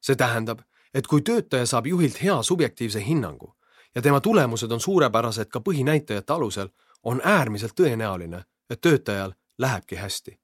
see 0.00 0.16
tähendab, 0.16 0.60
et 0.94 1.06
kui 1.06 1.22
töötaja 1.22 1.66
saab 1.66 1.86
juhilt 1.86 2.22
hea 2.22 2.42
subjektiivse 2.42 3.04
hinnangu 3.06 3.56
ja 3.94 4.02
tema 4.02 4.20
tulemused 4.20 4.72
on 4.72 4.80
suurepärased 4.80 5.46
ka 5.46 5.60
põhinäitajate 5.60 6.32
alusel, 6.32 6.68
on 7.02 7.20
äärmiselt 7.24 7.72
tõenäoline, 7.80 8.44
et 8.70 8.80
töötajal 8.80 9.32
lähebki 9.58 9.96
hästi. 9.96 10.40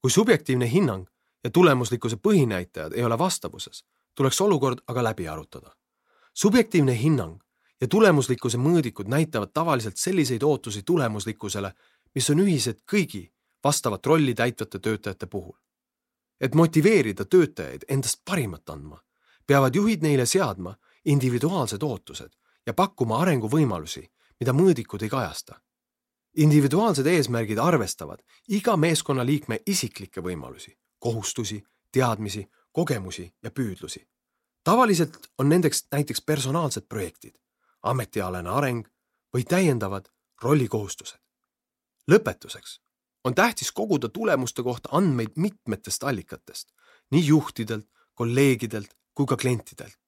kui 0.00 0.10
subjektiivne 0.10 0.70
hinnang 0.70 1.06
ja 1.44 1.50
tulemuslikkuse 1.50 2.16
põhinäitajad 2.16 2.92
ei 2.94 3.04
ole 3.04 3.18
vastavuses, 3.18 3.84
tuleks 4.18 4.40
olukord 4.40 4.78
aga 4.86 5.02
läbi 5.04 5.28
arutada. 5.28 5.70
subjektiivne 6.34 6.94
hinnang 7.02 7.42
ja 7.80 7.88
tulemuslikkuse 7.88 8.58
mõõdikud 8.58 9.06
näitavad 9.06 9.50
tavaliselt 9.54 9.96
selliseid 9.96 10.42
ootusi 10.42 10.82
tulemuslikkusele, 10.82 11.72
mis 12.14 12.30
on 12.30 12.40
ühised 12.42 12.80
kõigi 12.92 13.28
vastavat 13.64 14.06
rolli 14.06 14.34
täitvate 14.34 14.78
töötajate 14.78 15.26
puhul. 15.26 15.56
et 16.40 16.54
motiveerida 16.54 17.24
töötajaid 17.24 17.84
endast 17.88 18.20
parimat 18.24 18.70
andma, 18.70 18.98
peavad 19.46 19.74
juhid 19.74 20.02
neile 20.02 20.26
seadma 20.26 20.74
individuaalsed 21.04 21.82
ootused 21.82 22.30
ja 22.66 22.74
pakkuma 22.74 23.18
arenguvõimalusi, 23.18 24.10
mida 24.40 24.52
mõõdikud 24.52 25.02
ei 25.02 25.08
kajasta 25.08 25.60
individuaalsed 26.36 27.06
eesmärgid 27.06 27.58
arvestavad 27.58 28.20
iga 28.48 28.76
meeskonnaliikme 28.76 29.58
isiklikke 29.66 30.22
võimalusi, 30.22 30.76
kohustusi, 30.98 31.64
teadmisi, 31.92 32.48
kogemusi 32.72 33.34
ja 33.42 33.50
püüdlusi. 33.50 34.08
tavaliselt 34.64 35.16
on 35.38 35.48
nendeks 35.48 35.86
näiteks 35.92 36.22
personaalsed 36.22 36.86
projektid, 36.88 37.34
ametialane 37.82 38.50
areng 38.50 38.88
või 39.36 39.44
täiendavad 39.44 40.08
rollikohustused. 40.42 41.20
lõpetuseks 42.10 42.80
on 43.24 43.34
tähtis 43.34 43.72
koguda 43.72 44.08
tulemuste 44.08 44.62
kohta 44.62 44.88
andmeid 44.92 45.32
mitmetest 45.36 46.02
allikatest, 46.02 46.72
nii 47.10 47.26
juhtidelt, 47.26 47.86
kolleegidelt 48.14 48.94
kui 49.14 49.26
ka 49.26 49.36
klientidelt. 49.36 49.98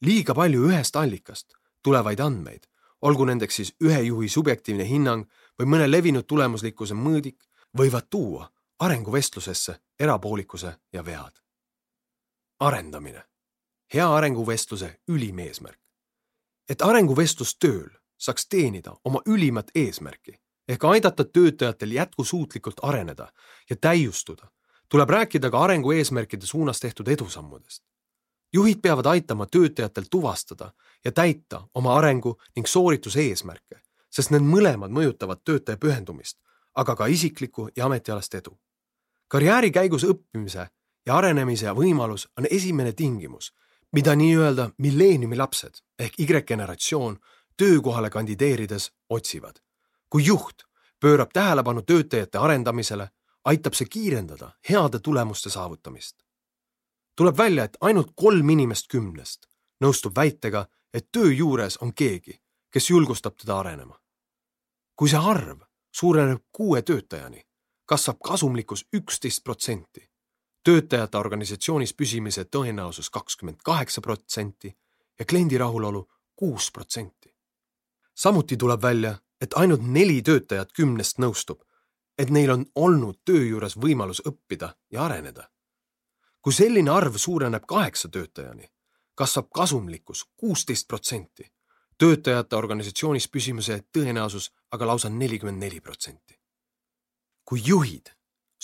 liiga 0.00 0.34
palju 0.34 0.68
ühest 0.68 0.96
allikast 0.96 1.54
tulevaid 1.82 2.20
andmeid 2.20 2.66
olgu 3.04 3.24
nendeks 3.28 3.56
siis 3.60 3.72
ühe 3.84 4.00
juhi 4.00 4.28
subjektiivne 4.28 4.84
hinnang 4.88 5.24
või 5.60 5.68
mõne 5.74 5.88
levinud 5.90 6.26
tulemuslikkuse 6.26 6.96
mõõdik, 6.96 7.36
võivad 7.76 8.08
tuua 8.10 8.48
arenguvestlusesse 8.78 9.76
erapoolikuse 10.00 10.74
ja 10.92 11.04
vead. 11.04 11.43
Arendamine, 12.60 13.24
hea 13.94 14.14
arenguvestluse 14.14 15.00
ülim 15.08 15.38
eesmärk. 15.38 15.80
et 16.68 16.82
arenguvestlus 16.82 17.56
tööl 17.58 17.90
saaks 18.18 18.48
teenida 18.48 18.96
oma 19.04 19.20
ülimat 19.26 19.70
eesmärki 19.74 20.40
ehk 20.68 20.84
aidata 20.84 21.24
töötajatel 21.24 21.90
jätkusuutlikult 21.92 22.80
areneda 22.82 23.32
ja 23.70 23.76
täiustuda, 23.76 24.50
tuleb 24.88 25.10
rääkida 25.10 25.50
ka 25.50 25.64
arengu 25.64 25.92
eesmärkide 25.92 26.46
suunas 26.46 26.80
tehtud 26.80 27.08
edusammudest 27.08 27.84
juhid 28.54 28.78
peavad 28.82 29.06
aitama 29.06 29.46
töötajatel 29.46 30.04
tuvastada 30.10 30.72
ja 31.04 31.12
täita 31.12 31.68
oma 31.74 31.96
arengu 31.96 32.40
ning 32.56 32.66
soorituse 32.66 33.20
eesmärke, 33.20 33.80
sest 34.10 34.30
need 34.30 34.46
mõlemad 34.46 34.94
mõjutavad 34.94 35.42
töötaja 35.44 35.78
pühendumist, 35.80 36.38
aga 36.74 36.94
ka 36.96 37.06
isiklikku 37.06 37.68
ja 37.76 37.86
ametialast 37.86 38.34
edu. 38.34 38.58
karjääri 39.28 39.70
käigus 39.70 40.04
õppimise 40.04 40.68
ja 41.06 41.16
arenemise 41.16 41.72
võimalus 41.72 42.28
on 42.38 42.46
esimene 42.50 42.92
tingimus, 42.92 43.52
mida 43.92 44.14
nii-öelda 44.14 44.70
milleeniumi 44.78 45.36
lapsed 45.36 45.82
ehk 45.98 46.20
Y-generatsioon 46.20 47.18
töökohale 47.56 48.10
kandideerides 48.10 48.92
otsivad. 49.08 49.60
kui 50.10 50.26
juht 50.26 50.62
pöörab 51.00 51.30
tähelepanu 51.32 51.82
töötajate 51.82 52.38
arendamisele, 52.38 53.08
aitab 53.44 53.74
see 53.74 53.86
kiirendada 53.86 54.52
heade 54.70 54.98
tulemuste 54.98 55.50
saavutamist 55.50 56.24
tuleb 57.16 57.36
välja, 57.36 57.64
et 57.64 57.76
ainult 57.80 58.12
kolm 58.16 58.50
inimest 58.50 58.88
kümnest 58.90 59.46
nõustub 59.84 60.16
väitega, 60.16 60.66
et 60.94 61.10
töö 61.12 61.32
juures 61.32 61.76
on 61.82 61.92
keegi, 61.94 62.38
kes 62.70 62.90
julgustab 62.90 63.36
teda 63.36 63.58
arenema. 63.58 63.98
kui 64.96 65.08
see 65.10 65.18
arv 65.18 65.58
suureneb 65.90 66.42
kuue 66.52 66.82
töötajani, 66.82 67.42
kasvab 67.86 68.18
kasumlikkus 68.22 68.86
üksteist 68.94 69.42
protsenti, 69.44 70.10
töötajate 70.64 71.18
organisatsioonis 71.18 71.94
püsimise 71.94 72.44
tõenäosus 72.44 73.10
kakskümmend 73.10 73.62
kaheksa 73.64 74.00
protsenti 74.00 74.76
ja 75.18 75.24
kliendi 75.24 75.58
rahulolu 75.58 76.08
kuus 76.36 76.70
protsenti. 76.72 77.34
samuti 78.14 78.56
tuleb 78.56 78.82
välja, 78.82 79.18
et 79.40 79.54
ainult 79.56 79.82
neli 79.82 80.22
töötajat 80.22 80.72
kümnest 80.72 81.18
nõustub, 81.18 81.60
et 82.18 82.30
neil 82.30 82.50
on 82.50 82.66
olnud 82.74 83.20
töö 83.24 83.44
juures 83.44 83.76
võimalus 83.76 84.22
õppida 84.26 84.74
ja 84.90 85.04
areneda 85.04 85.50
kui 86.44 86.52
selline 86.52 86.92
arv 86.92 87.16
suureneb 87.16 87.64
kaheksa 87.64 88.08
töötajani, 88.12 88.66
kasvab 89.16 89.46
kasumlikkus 89.54 90.26
kuusteist 90.36 90.88
protsenti, 90.88 91.46
töötajate 91.98 92.56
organisatsioonis 92.56 93.30
püsimise 93.32 93.78
tõenäosus 93.96 94.50
aga 94.76 94.90
lausa 94.90 95.08
nelikümmend 95.08 95.64
neli 95.64 95.80
protsenti. 95.80 96.40
kui 97.44 97.60
juhid 97.64 98.08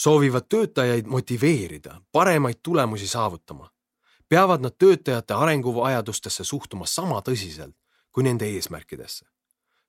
soovivad 0.03 0.43
töötajaid 0.49 1.07
motiveerida 1.07 2.01
paremaid 2.13 2.55
tulemusi 2.63 3.07
saavutama, 3.07 3.71
peavad 4.29 4.61
nad 4.61 4.73
töötajate 4.79 5.35
arenguvajadustesse 5.35 6.45
suhtuma 6.45 6.87
sama 6.87 7.21
tõsiselt 7.21 7.77
kui 8.13 8.25
nende 8.25 8.47
eesmärkidesse. 8.47 9.27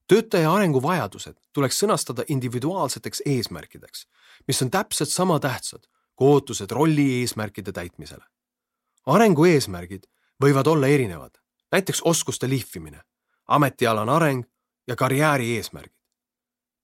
töötaja 0.08 0.54
arenguvajadused 0.54 1.38
tuleks 1.54 1.80
sõnastada 1.84 2.24
individuaalseteks 2.28 3.22
eesmärkideks, 3.26 4.08
mis 4.48 4.62
on 4.62 4.72
täpselt 4.72 5.10
sama 5.10 5.40
tähtsad 5.40 5.88
ootused 6.22 6.72
rolli 6.72 7.20
eesmärkide 7.20 7.72
täitmisele. 7.72 8.26
arengu 9.06 9.46
eesmärgid 9.46 10.04
võivad 10.44 10.68
olla 10.68 10.88
erinevad, 10.88 11.38
näiteks 11.72 12.02
oskuste 12.02 12.50
lihvimine, 12.50 13.02
ametialane 13.48 14.12
areng 14.12 14.44
ja 14.88 14.96
karjääri 14.96 15.56
eesmärgid. 15.56 16.02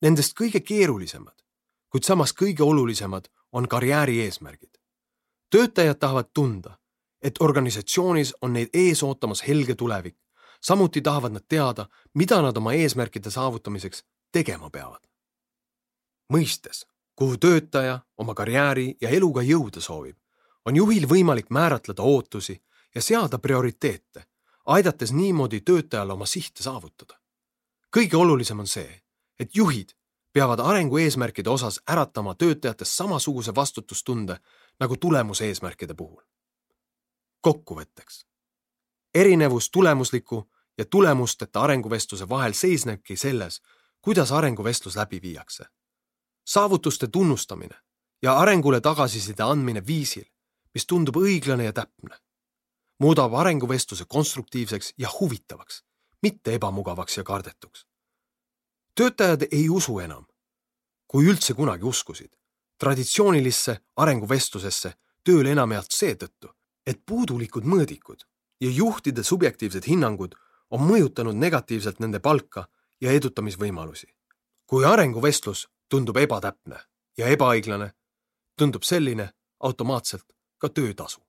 Nendest 0.01 0.33
kõige 0.39 0.59
keerulisemad, 0.59 1.46
kuid 1.89 2.04
samas 2.04 2.34
kõige 2.34 2.63
olulisemad 2.63 3.28
on 3.52 3.67
karjääri 3.67 4.21
eesmärgid. 4.21 4.78
töötajad 5.50 5.95
tahavad 5.95 6.30
tunda, 6.34 6.78
et 7.21 7.36
organisatsioonis 7.39 8.36
on 8.41 8.54
neid 8.54 8.69
ees 8.73 9.04
ootamas 9.04 9.47
helge 9.47 9.76
tulevik. 9.76 10.17
samuti 10.62 11.02
tahavad 11.02 11.32
nad 11.32 11.43
teada, 11.47 11.86
mida 12.13 12.41
nad 12.41 12.57
oma 12.57 12.74
eesmärkide 12.74 13.30
saavutamiseks 13.30 14.03
tegema 14.32 14.70
peavad. 14.70 15.07
mõistes 16.34 16.86
kuhu 17.16 17.38
töötaja 17.38 17.99
oma 18.18 18.34
karjääri 18.34 18.95
ja 19.01 19.09
eluga 19.09 19.41
jõuda 19.41 19.82
soovib, 19.82 20.18
on 20.66 20.76
juhil 20.76 21.07
võimalik 21.09 21.49
määratleda 21.49 22.03
ootusi 22.03 22.64
ja 22.95 23.01
seada 23.01 23.39
prioriteete, 23.39 24.26
aidates 24.66 25.14
niimoodi 25.14 25.61
töötajal 25.61 26.09
oma 26.09 26.26
sihte 26.26 26.64
saavutada. 26.64 27.20
kõige 27.97 28.18
olulisem 28.18 28.59
on 28.59 28.68
see, 28.68 29.01
et 29.39 29.55
juhid 29.55 29.93
peavad 30.34 30.59
arengu 30.59 30.97
eesmärkide 30.97 31.49
osas 31.49 31.82
äratama 31.89 32.36
töötajates 32.36 32.97
samasuguse 32.97 33.55
vastutustunde 33.55 34.38
nagu 34.80 34.97
tulemuse 34.97 35.45
eesmärkide 35.45 35.93
puhul. 35.93 36.21
kokkuvõtteks. 37.41 38.25
erinevus 39.15 39.69
tulemusliku 39.69 40.51
ja 40.78 40.86
tulemusteta 40.86 41.61
arenguvestluse 41.61 42.30
vahel 42.30 42.53
seisnebki 42.53 43.15
selles, 43.15 43.61
kuidas 44.01 44.32
arenguvestlus 44.32 44.95
läbi 44.95 45.21
viiakse 45.21 45.65
saavutuste 46.47 47.07
tunnustamine 47.07 47.75
ja 48.21 48.38
arengule 48.38 48.82
tagasiside 48.82 49.43
andmine 49.43 49.84
viisil, 49.88 50.23
mis 50.73 50.88
tundub 50.88 51.19
õiglane 51.19 51.67
ja 51.67 51.73
täpne, 51.73 52.15
muudab 52.99 53.34
arenguvestluse 53.34 54.05
konstruktiivseks 54.07 54.93
ja 54.97 55.11
huvitavaks, 55.19 55.84
mitte 56.21 56.55
ebamugavaks 56.55 57.17
ja 57.17 57.23
kardetuks. 57.23 57.86
Töötajad 58.98 59.45
ei 59.52 59.70
usu 59.70 60.00
enam, 60.00 60.26
kui 61.08 61.28
üldse 61.30 61.54
kunagi 61.54 61.86
uskusid, 61.86 62.32
traditsioonilisse 62.82 63.78
arenguvestlusesse 64.02 64.93
tööle 65.24 65.54
enamjaolt 65.54 65.93
seetõttu, 65.93 66.50
et 66.88 67.04
puudulikud 67.06 67.68
mõõdikud 67.68 68.26
ja 68.64 68.72
juhtide 68.74 69.24
subjektiivsed 69.24 69.86
hinnangud 69.88 70.34
on 70.72 70.82
mõjutanud 70.89 71.38
negatiivselt 71.38 72.00
nende 72.00 72.20
palka 72.20 72.68
ja 73.02 73.12
edutamisvõimalusi. 73.12 74.08
kui 74.68 74.86
arenguvestlus 74.86 75.68
tundub 75.89 76.18
ebatäpne 76.18 76.76
ja 77.18 77.28
ebaõiglane, 77.28 77.93
tundub 78.58 78.84
selline 78.84 79.30
automaatselt 79.60 80.26
ka 80.58 80.70
töötasu. 80.70 81.22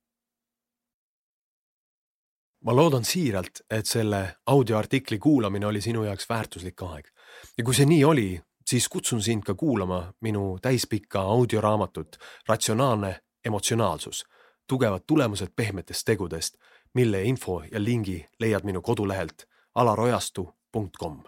Ma 2.64 2.74
loodan 2.76 3.04
siiralt, 3.04 3.62
et 3.70 3.86
selle 3.86 4.36
audioartikli 4.46 5.18
kuulamine 5.18 5.66
oli 5.66 5.80
sinu 5.80 6.04
jaoks 6.04 6.28
väärtuslik 6.28 6.82
aeg. 6.82 7.08
Ja 7.58 7.64
kui 7.64 7.74
see 7.74 7.86
nii 7.86 8.04
oli, 8.04 8.28
siis 8.66 8.88
kutsun 8.88 9.22
sind 9.22 9.46
ka 9.46 9.54
kuulama 9.54 10.12
minu 10.20 10.58
täispikka 10.62 11.20
audioraamatut 11.20 12.16
Ratsionaalne 12.48 13.20
emotsionaalsus, 13.44 14.24
tugevad 14.68 15.06
tulemused 15.06 15.54
pehmetest 15.56 16.04
tegudest, 16.04 16.58
mille 16.94 17.22
info 17.22 17.62
ja 17.72 17.84
lingi 17.84 18.26
leiad 18.40 18.64
minu 18.64 18.82
kodulehelt 18.82 19.46
alarojastu.com 19.74 21.22